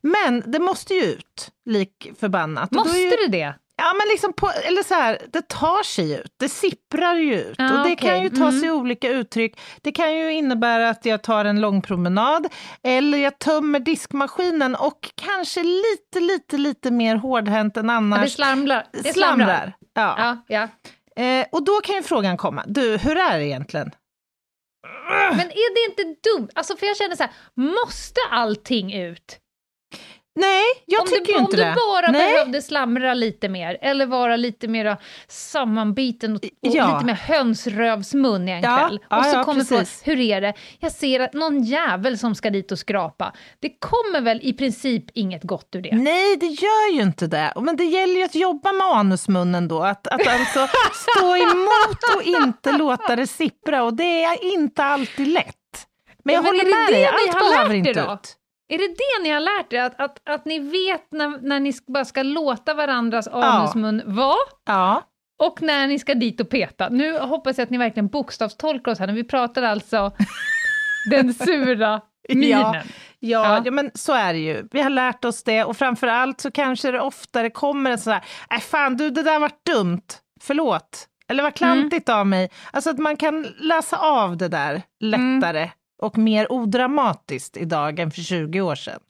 Men 0.00 0.42
det 0.46 0.58
måste 0.58 0.94
ju 0.94 1.02
ut, 1.02 1.50
lik 1.64 2.12
förbannat. 2.20 2.70
Måste 2.70 2.98
ju, 2.98 3.10
det 3.10 3.28
det? 3.28 3.54
Ja, 3.82 3.92
men 3.98 4.08
liksom 4.08 4.32
på, 4.32 4.50
eller 4.64 4.82
så 4.82 4.94
här, 4.94 5.18
det 5.32 5.48
tar 5.48 5.82
sig 5.82 6.12
ut, 6.12 6.34
det 6.36 6.48
sipprar 6.48 7.14
ju 7.14 7.34
ut. 7.40 7.54
Ja, 7.58 7.64
och 7.66 7.86
det 7.88 7.92
okej. 7.92 7.96
kan 7.96 8.22
ju 8.22 8.28
ta 8.28 8.48
Mm. 8.48 8.60
sig 8.60 8.70
olika 8.70 9.08
uttryck. 9.08 9.60
Det 9.82 9.92
kan 9.92 10.16
ju 10.16 10.32
innebära 10.32 10.88
att 10.88 11.04
jag 11.04 11.22
tar 11.22 11.44
en 11.44 11.60
lång 11.60 11.82
promenad, 11.82 12.46
eller 12.82 13.18
jag 13.18 13.38
tömmer 13.38 13.78
diskmaskinen 13.80 14.74
och 14.74 15.10
kanske 15.14 15.62
lite, 15.62 16.20
lite, 16.20 16.58
lite 16.58 16.90
mer 16.90 17.16
hårdhänt 17.16 17.76
än 17.76 17.84
Ja, 17.86 17.92
det 17.92 17.96
annars 17.96 18.32
slamrar. 18.34 18.86
Det 18.92 19.12
slamrar. 19.12 19.36
slamrar. 19.46 19.72
Ja. 19.94 20.14
Ja, 20.48 20.68
ja. 21.16 21.22
Eh, 21.24 21.46
och 21.52 21.64
då 21.64 21.80
kan 21.80 21.94
ju 21.94 22.02
frågan 22.02 22.36
komma, 22.36 22.64
du, 22.66 22.96
hur 22.96 23.16
är 23.16 23.38
det 23.38 23.46
egentligen? 23.46 23.90
Men 25.36 25.40
är 25.50 25.74
det 25.74 25.90
inte 26.02 26.20
dumt? 26.30 26.48
Alltså 26.54 26.76
för 26.76 26.86
jag 26.86 26.96
känner 26.96 27.16
så 27.16 27.22
här, 27.22 27.32
måste 27.54 28.20
allting 28.30 28.92
ut? 28.94 29.38
Nej, 30.34 30.62
jag 30.86 31.00
om 31.00 31.06
tycker 31.08 31.32
du, 31.32 31.38
inte 31.38 31.56
om 31.56 31.56
det. 31.56 31.68
du 31.68 31.74
bara 31.74 32.10
Nej. 32.10 32.32
behövde 32.34 32.62
slamra 32.62 33.14
lite 33.14 33.48
mer, 33.48 33.78
eller 33.82 34.06
vara 34.06 34.36
lite 34.36 34.68
mer 34.68 34.96
sammanbiten 35.28 36.32
och, 36.36 36.44
och 36.44 36.50
Ja. 36.60 36.92
lite 36.94 37.04
mer 37.06 37.14
hönsrövsmun 37.14 38.48
i 38.48 38.52
en 38.52 38.60
Ja, 38.62 38.76
kväll. 38.76 39.00
ja, 39.10 39.18
och 39.18 39.24
så 39.24 39.36
ja, 39.36 39.44
kommer 39.44 39.64
precis. 39.64 40.02
hur 40.04 40.20
är 40.20 40.40
det? 40.40 40.54
Jag 40.78 40.92
ser 40.92 41.20
att 41.20 41.32
någon 41.32 41.62
jävel 41.62 42.18
som 42.18 42.34
ska 42.34 42.50
dit 42.50 42.72
och 42.72 42.78
skrapa. 42.78 43.32
Det 43.60 43.68
kommer 43.78 44.20
väl 44.20 44.40
i 44.42 44.52
princip 44.52 45.04
inget 45.14 45.42
gott 45.42 45.68
ur 45.74 45.82
det? 45.82 45.94
Nej, 45.96 46.36
det 46.36 46.46
gör 46.46 46.92
ju 46.94 47.02
inte 47.02 47.26
det. 47.26 47.52
Men 47.60 47.76
det 47.76 47.84
gäller 47.84 48.14
ju 48.14 48.22
att 48.22 48.34
jobba 48.34 48.72
med 48.72 48.86
anusmunnen 48.86 49.68
då. 49.68 49.82
Att, 49.82 50.06
att 50.06 50.26
alltså 50.26 50.66
stå 51.16 51.36
emot 51.36 52.16
och 52.16 52.22
inte 52.22 52.72
låta 52.72 53.16
det 53.16 53.26
sippra. 53.26 53.82
Och 53.82 53.94
det 53.94 54.24
är 54.24 54.54
inte 54.54 54.84
alltid 54.84 55.28
lätt. 55.28 55.54
Men 56.24 56.34
jag 56.34 56.44
Men 56.44 56.54
är 56.54 56.58
håller 56.58 56.74
med 56.74 56.88
det 56.88 56.94
dig, 56.94 57.06
allt 57.06 57.50
behöver 57.50 57.74
inte 57.74 57.90
ut. 57.90 58.36
Är 58.70 58.78
det 58.78 58.88
det 58.88 59.22
ni 59.22 59.30
har 59.30 59.40
lärt 59.40 59.72
er? 59.72 59.80
Att, 59.82 60.00
att, 60.00 60.28
att 60.28 60.44
ni 60.44 60.58
vet 60.58 61.12
när, 61.12 61.38
när 61.48 61.60
ni 61.60 61.72
bara 61.86 62.04
ska 62.04 62.22
låta 62.22 62.74
varandras 62.74 63.28
anusmun 63.28 64.02
vara? 64.06 64.36
Ja, 64.66 65.02
Och 65.42 65.62
när 65.62 65.86
ni 65.86 65.98
ska 65.98 66.14
dit 66.14 66.40
och 66.40 66.50
peta. 66.50 66.88
Nu 66.88 67.18
hoppas 67.18 67.58
jag 67.58 67.64
att 67.64 67.70
ni 67.70 67.78
verkligen 67.78 68.08
bokstavstolkar 68.08 68.92
oss 68.92 68.98
här, 68.98 69.06
när 69.06 69.14
vi 69.14 69.24
pratar 69.24 69.62
alltså 69.62 70.12
den 71.10 71.34
sura 71.34 72.00
minen. 72.28 72.60
ja, 72.60 72.82
Ja. 73.18 73.62
ja, 73.64 73.70
men 73.70 73.90
så 73.94 74.12
är 74.12 74.32
det 74.32 74.38
ju. 74.38 74.68
Vi 74.72 74.82
har 74.82 74.90
lärt 74.90 75.24
oss 75.24 75.42
det 75.42 75.64
och 75.64 75.76
framför 75.76 76.06
allt 76.06 76.40
så 76.40 76.50
kanske 76.50 76.90
det 76.90 77.00
oftare 77.00 77.50
kommer 77.50 77.90
en 77.90 77.98
sån 77.98 78.12
här, 78.12 78.24
nej 78.50 78.60
fan 78.60 78.96
du 78.96 79.10
det 79.10 79.22
där 79.22 79.38
var 79.38 79.50
dumt, 79.74 80.02
förlåt. 80.40 81.06
Eller 81.28 81.42
vad 81.42 81.54
klantigt 81.54 82.08
av 82.08 82.26
mig. 82.26 82.50
Alltså 82.72 82.90
att 82.90 82.98
man 82.98 83.16
kan 83.16 83.42
läsa 83.60 83.96
av 83.96 84.36
det 84.36 84.48
där 84.48 84.82
lättare 85.00 85.70
och 86.02 86.18
mer 86.18 86.52
odramatiskt 86.52 87.56
idag 87.56 87.98
än 87.98 88.10
för 88.10 88.22
20 88.22 88.60
år 88.60 88.74
sedan. 88.74 89.00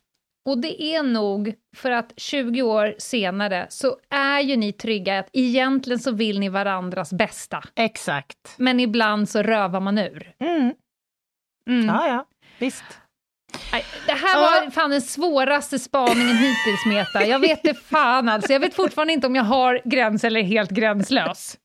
Och 0.45 0.59
det 0.59 0.83
är 0.83 1.03
nog 1.03 1.55
för 1.77 1.91
att 1.91 2.13
20 2.17 2.63
år 2.63 2.95
senare 2.99 3.67
så 3.69 3.97
är 4.11 4.41
ju 4.41 4.57
ni 4.57 4.73
trygga 4.73 5.19
att 5.19 5.29
egentligen 5.33 5.99
så 5.99 6.11
vill 6.11 6.41
ni 6.41 6.49
varandras 6.49 7.13
bästa. 7.13 7.65
Exakt. 7.77 8.55
Men 8.57 8.81
ibland 8.81 9.29
så 9.29 9.43
rövar 9.43 9.81
man 9.81 9.99
ur. 9.99 10.33
Mm. 10.41 10.75
Mm. 11.69 11.87
Ja, 11.87 12.09
ja, 12.09 12.27
visst. 12.59 12.85
Det 14.07 14.13
här 14.13 14.41
var 14.41 14.71
fan 14.71 14.91
den 14.91 15.03
svåraste 15.03 15.79
spaningen 15.79 16.37
hittills, 16.37 16.87
Meta. 16.87 17.27
Jag 17.27 17.39
vet 17.39 17.63
det 17.63 17.75
fan 17.75 18.29
alltså. 18.29 18.53
Jag 18.53 18.61
vet 18.61 18.75
fortfarande 18.75 19.13
inte 19.13 19.27
om 19.27 19.35
jag 19.35 19.45
har 19.45 19.81
gräns 19.85 20.25
eller 20.25 20.41
är 20.41 20.45
helt 20.45 20.71
gränslös. 20.71 21.59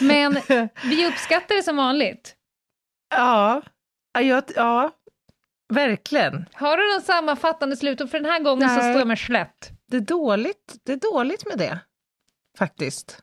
Men 0.00 0.40
vi 0.84 1.06
uppskattar 1.06 1.56
det 1.56 1.62
som 1.62 1.76
vanligt. 1.76 2.35
Ja, 3.10 3.62
ja, 4.18 4.42
ja 4.54 4.90
verkligen. 5.68 6.46
Har 6.52 6.76
du 6.76 6.92
någon 6.92 7.02
sammanfattande 7.02 7.76
slutord? 7.76 8.10
För 8.10 8.20
den 8.20 8.30
här 8.30 8.40
gången 8.40 8.68
så 8.68 8.74
Nej. 8.74 8.92
står 8.92 8.98
jag 8.98 9.08
mig 9.08 9.16
slätt. 9.16 9.70
Det 9.86 9.96
är 9.96 10.00
dåligt, 10.00 10.76
det 10.82 10.92
är 10.92 11.12
dåligt 11.12 11.46
med 11.46 11.58
det, 11.58 11.78
faktiskt. 12.58 13.22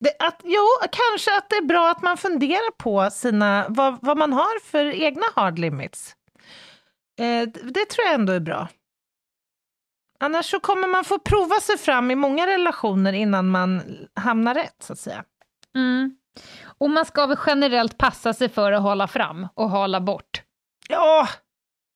Det, 0.00 0.16
att, 0.18 0.40
jo, 0.44 0.66
kanske 0.92 1.36
att 1.36 1.50
det 1.50 1.56
är 1.56 1.64
bra 1.64 1.90
att 1.90 2.02
man 2.02 2.16
funderar 2.16 2.70
på 2.70 3.10
sina, 3.10 3.66
vad, 3.68 3.98
vad 4.02 4.16
man 4.18 4.32
har 4.32 4.60
för 4.60 4.84
egna 4.84 5.26
hard 5.34 5.58
limits. 5.58 6.16
Eh, 7.18 7.48
det, 7.48 7.60
det 7.70 7.88
tror 7.88 8.06
jag 8.06 8.14
ändå 8.14 8.32
är 8.32 8.40
bra. 8.40 8.68
Annars 10.20 10.50
så 10.50 10.60
kommer 10.60 10.88
man 10.88 11.04
få 11.04 11.18
prova 11.18 11.60
sig 11.60 11.78
fram 11.78 12.10
i 12.10 12.14
många 12.14 12.46
relationer 12.46 13.12
innan 13.12 13.48
man 13.48 13.82
hamnar 14.14 14.54
rätt, 14.54 14.76
så 14.82 14.92
att 14.92 14.98
säga. 14.98 15.24
Mm. 15.74 16.16
Och 16.78 16.90
man 16.90 17.04
ska 17.04 17.26
väl 17.26 17.38
generellt 17.46 17.98
passa 17.98 18.32
sig 18.34 18.48
för 18.48 18.72
att 18.72 18.82
hålla 18.82 19.06
fram 19.08 19.48
och 19.54 19.70
hala 19.70 20.00
bort. 20.00 20.42
Ja, 20.88 21.28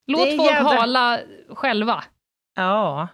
Låt 0.06 0.36
folk 0.36 0.50
jädra- 0.50 0.62
hala 0.76 1.20
själva. 1.48 2.04
Ja, 2.56 3.08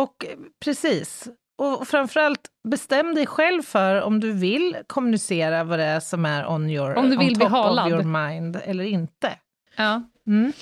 och 0.00 0.26
precis. 0.64 1.28
Och 1.58 1.88
framförallt, 1.88 2.48
bestäm 2.68 3.14
dig 3.14 3.26
själv 3.26 3.62
för 3.62 4.02
om 4.02 4.20
du 4.20 4.32
vill 4.32 4.76
kommunicera 4.86 5.64
vad 5.64 5.78
det 5.78 5.84
är 5.84 6.00
som 6.00 6.24
är 6.24 6.46
on, 6.46 6.70
your, 6.70 6.94
Om 6.94 7.10
du 7.10 7.16
vill 7.16 7.32
on 7.34 7.40
top 7.40 7.50
halad. 7.50 7.86
of 7.86 7.90
your 7.92 8.04
mind 8.28 8.56
eller 8.64 8.84
inte. 8.84 9.38
Ja. 9.76 10.02
Mm. 10.26 10.52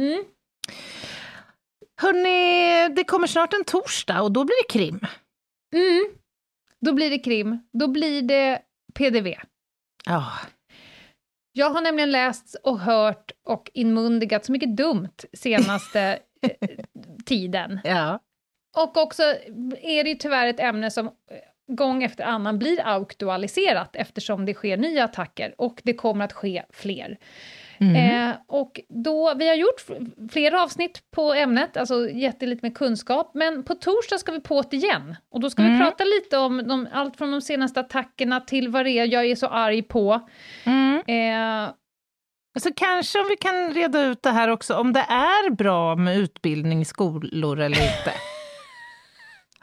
Mm. 0.00 0.24
Hörni, 2.00 2.88
det 2.94 3.04
kommer 3.04 3.26
snart 3.26 3.52
en 3.52 3.64
torsdag 3.64 4.22
och 4.22 4.32
då 4.32 4.44
blir 4.44 4.56
det 4.62 4.72
krim. 4.78 5.00
Mm. 5.74 6.10
Då 6.80 6.92
blir 6.92 7.10
det 7.10 7.18
krim. 7.18 7.58
Då 7.72 7.88
blir 7.88 8.22
det 8.22 8.62
PDV. 8.94 9.28
Ja, 10.06 10.32
Jag 11.52 11.70
har 11.70 11.80
nämligen 11.80 12.10
läst 12.10 12.56
och 12.62 12.80
hört 12.80 13.32
och 13.46 13.70
inmundigat 13.74 14.44
så 14.44 14.52
mycket 14.52 14.76
dumt 14.76 15.16
senaste 15.32 16.00
eh, 16.42 16.68
tiden. 17.26 17.80
ja. 17.84 18.20
Och 18.76 18.96
också 18.96 19.22
är 19.82 20.04
det 20.04 20.10
ju 20.10 20.14
tyvärr 20.14 20.46
ett 20.46 20.60
ämne 20.60 20.90
som 20.90 21.06
eh, 21.06 21.74
gång 21.74 22.02
efter 22.02 22.24
annan 22.24 22.58
blir 22.58 22.80
aktualiserat 22.84 23.96
eftersom 23.96 24.46
det 24.46 24.54
sker 24.54 24.76
nya 24.76 25.04
attacker 25.04 25.54
och 25.58 25.80
det 25.84 25.94
kommer 25.94 26.24
att 26.24 26.32
ske 26.32 26.64
fler. 26.70 27.18
Mm. 27.80 28.28
Eh, 28.30 28.36
och 28.46 28.80
då, 28.88 29.34
vi 29.34 29.48
har 29.48 29.54
gjort 29.54 29.84
flera 30.32 30.62
avsnitt 30.62 31.02
på 31.10 31.32
ämnet, 31.34 31.76
alltså 31.76 32.10
gett 32.10 32.42
lite 32.42 32.66
mer 32.66 32.74
kunskap, 32.74 33.30
men 33.34 33.62
på 33.62 33.74
torsdag 33.74 34.18
ska 34.18 34.32
vi 34.32 34.40
på 34.40 34.62
det 34.70 34.76
igen. 34.76 35.16
Och 35.32 35.40
då 35.40 35.50
ska 35.50 35.62
vi 35.62 35.68
Mm. 35.68 35.80
prata 35.80 36.04
lite 36.04 36.38
om 36.38 36.68
de, 36.68 36.88
allt 36.92 37.16
från 37.16 37.30
de 37.32 37.40
senaste 37.40 37.80
attackerna 37.80 38.40
till 38.40 38.68
vad 38.68 38.84
det 38.86 38.90
är 38.90 39.06
jag 39.06 39.24
är 39.26 39.36
så 39.36 39.46
arg 39.46 39.82
på. 39.82 40.20
Mm. 40.64 40.96
Eh, 41.66 41.70
Så 42.58 42.72
kanske 42.76 43.18
om 43.20 43.26
vi 43.28 43.36
kan 43.36 43.74
reda 43.74 44.02
ut 44.02 44.22
det 44.22 44.30
här 44.30 44.48
också, 44.48 44.74
om 44.76 44.92
det 44.92 45.00
är 45.08 45.50
bra 45.50 45.96
med 45.96 46.18
utbildning 46.18 46.80
i 46.80 46.84
skolor 46.84 47.60
eller 47.60 47.76
inte. 47.82 48.12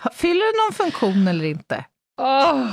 Fyller 0.14 0.54
det 0.54 0.66
någon 0.66 0.74
funktion 0.74 1.28
eller 1.28 1.46
inte? 1.46 1.86
åh. 2.22 2.68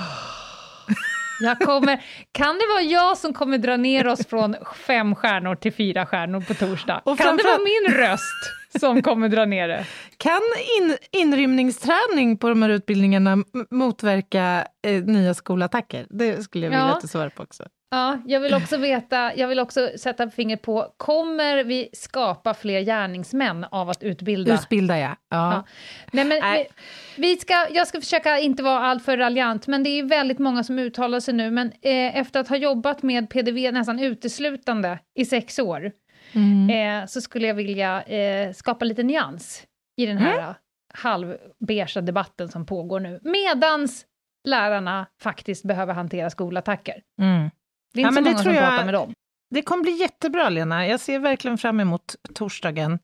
Jag 1.40 1.58
kommer, 1.58 2.02
kan 2.32 2.54
det 2.54 2.66
vara 2.74 2.82
jag 2.82 3.18
som 3.18 3.32
kommer 3.32 3.58
dra 3.58 3.76
ner 3.76 4.06
oss 4.06 4.26
från 4.26 4.56
fem 4.86 5.14
stjärnor 5.14 5.54
till 5.54 5.72
fyra 5.72 6.06
stjärnor 6.06 6.40
på 6.40 6.54
torsdag? 6.54 7.02
Och 7.04 7.18
kan 7.18 7.36
det 7.36 7.42
vara 7.42 7.58
min 7.58 7.94
röst 7.96 8.63
som 8.80 9.02
kommer 9.02 9.28
dra 9.28 9.44
ner 9.44 9.68
det? 9.68 9.86
Kan 10.16 10.40
in, 10.78 10.96
inrymningsträning 11.12 12.36
på 12.38 12.48
de 12.48 12.62
här 12.62 12.70
utbildningarna 12.70 13.36
motverka 13.70 14.66
eh, 14.86 15.02
nya 15.02 15.34
skolattacker? 15.34 16.06
Det 16.10 16.42
skulle 16.42 16.66
jag 16.66 16.70
vilja 16.70 16.84
Ja. 16.86 16.92
att 16.94 17.00
du 17.00 17.08
svarar 17.08 17.28
på 17.28 17.42
också. 17.42 17.64
Ja, 17.90 18.18
jag 18.26 18.40
vill 18.40 18.54
också 18.54 18.76
veta, 18.76 19.32
jag 19.36 19.48
vill 19.48 19.58
också 19.58 19.90
sätta 19.98 20.30
fingret 20.30 20.62
på, 20.62 20.86
kommer 20.96 21.64
vi 21.64 21.88
skapa 21.92 22.54
fler 22.54 22.80
gärningsmän 22.80 23.66
av 23.70 23.90
att 23.90 24.02
utbilda? 24.02 24.54
Utbilda, 24.54 24.98
ja. 24.98 25.16
ja. 25.30 25.52
Ja. 25.52 25.64
Nej, 26.12 26.24
men 26.24 26.40
Nej. 26.40 26.68
Vi, 27.16 27.22
vi 27.22 27.36
ska, 27.36 27.66
jag 27.70 27.86
ska 27.88 28.00
försöka 28.00 28.38
inte 28.38 28.62
vara 28.62 28.78
alltför 28.80 29.16
raljant, 29.16 29.66
men 29.66 29.82
det 29.82 29.90
är 29.90 30.02
väldigt 30.02 30.38
många 30.38 30.64
som 30.64 30.78
uttalar 30.78 31.20
sig 31.20 31.34
nu, 31.34 31.50
men 31.50 31.66
eh, 31.82 32.16
efter 32.18 32.40
att 32.40 32.48
ha 32.48 32.56
jobbat 32.56 33.02
med 33.02 33.30
PDV 33.30 33.72
nästan 33.72 33.98
uteslutande 34.00 34.98
i 35.14 35.24
sex 35.24 35.58
år, 35.58 35.90
Mm. 36.34 36.70
eh, 37.02 37.06
så 37.06 37.20
skulle 37.20 37.46
jag 37.46 37.54
vilja 37.54 38.02
eh, 38.02 38.52
skapa 38.52 38.84
lite 38.84 39.02
nyans 39.02 39.62
i 39.96 40.06
den 40.06 40.18
här 40.18 40.38
mm. 40.38 40.54
halvbeiga 40.94 42.00
debatten 42.00 42.48
som 42.48 42.66
pågår 42.66 43.00
nu, 43.00 43.20
medans 43.22 44.06
lärarna 44.48 45.06
faktiskt 45.22 45.64
behöver 45.64 45.94
hantera 45.94 46.30
skolattacker. 46.30 47.02
Mm. 47.20 47.50
Det 47.94 48.00
är 48.00 48.02
Ja, 48.02 48.08
inte 48.08 48.20
men 48.20 48.24
så 48.24 48.28
det 48.30 48.30
många 48.30 48.42
som 48.42 48.54
jag- 48.54 48.68
pratar 48.70 48.84
med 48.84 48.94
dem. 48.94 49.12
Det 49.54 49.62
kommer 49.62 49.82
bli 49.82 49.92
jättebra, 49.92 50.48
Lena. 50.48 50.86
Jag 50.86 51.00
ser 51.00 51.18
verkligen 51.18 51.58
fram 51.58 51.80
emot 51.80 52.14
torsdagen. 52.34 52.98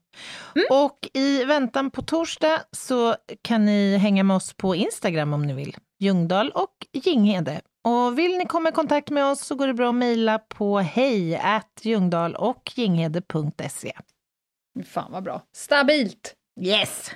Mm. 0.55 0.67
Och 0.71 1.09
i 1.15 1.45
väntan 1.45 1.91
på 1.91 2.03
torsdag 2.03 2.61
så 2.73 3.15
kan 3.43 3.65
ni 3.65 3.97
hänga 3.97 4.23
med 4.25 4.37
oss 4.37 4.55
på 4.55 4.75
Instagram 4.75 5.33
om 5.33 5.43
ni 5.47 5.53
vill. 5.53 5.77
Ljungdahl 5.99 6.51
och 6.51 6.87
Ginghede. 6.93 7.61
Och 7.85 8.19
vill 8.19 8.39
ni 8.39 8.47
komma 8.47 8.69
i 8.69 8.73
kontakt 8.73 9.11
med 9.11 9.25
oss 9.25 9.41
så 9.47 9.55
går 9.55 9.67
det 9.67 9.75
bra 9.75 9.89
att 9.89 9.95
mejla 9.95 10.39
på 10.39 10.79
hej 10.79 11.41
ljungdahl 11.83 12.35
och 12.37 12.73
ginghede.se. 12.77 13.93
Fan 14.85 15.13
vad 15.13 15.23
bra. 15.23 15.43
Stabilt! 15.57 16.35
Yes! 16.61 17.11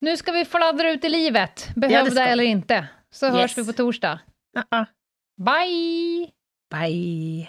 Nu 0.00 0.16
ska 0.16 0.32
vi 0.32 0.44
fladdra 0.44 0.90
ut 0.90 1.04
i 1.04 1.08
livet, 1.08 1.66
Ja, 1.74 1.80
behövda 1.80 2.24
vi. 2.24 2.30
eller 2.30 2.44
inte. 2.44 2.88
Så 3.10 3.26
Yes. 3.26 3.34
hörs 3.34 3.58
vi 3.58 3.64
på 3.66 3.72
torsdag. 3.72 4.20
Uh-uh. 4.58 4.86
Bye! 5.44 6.30
Bye! 6.70 7.48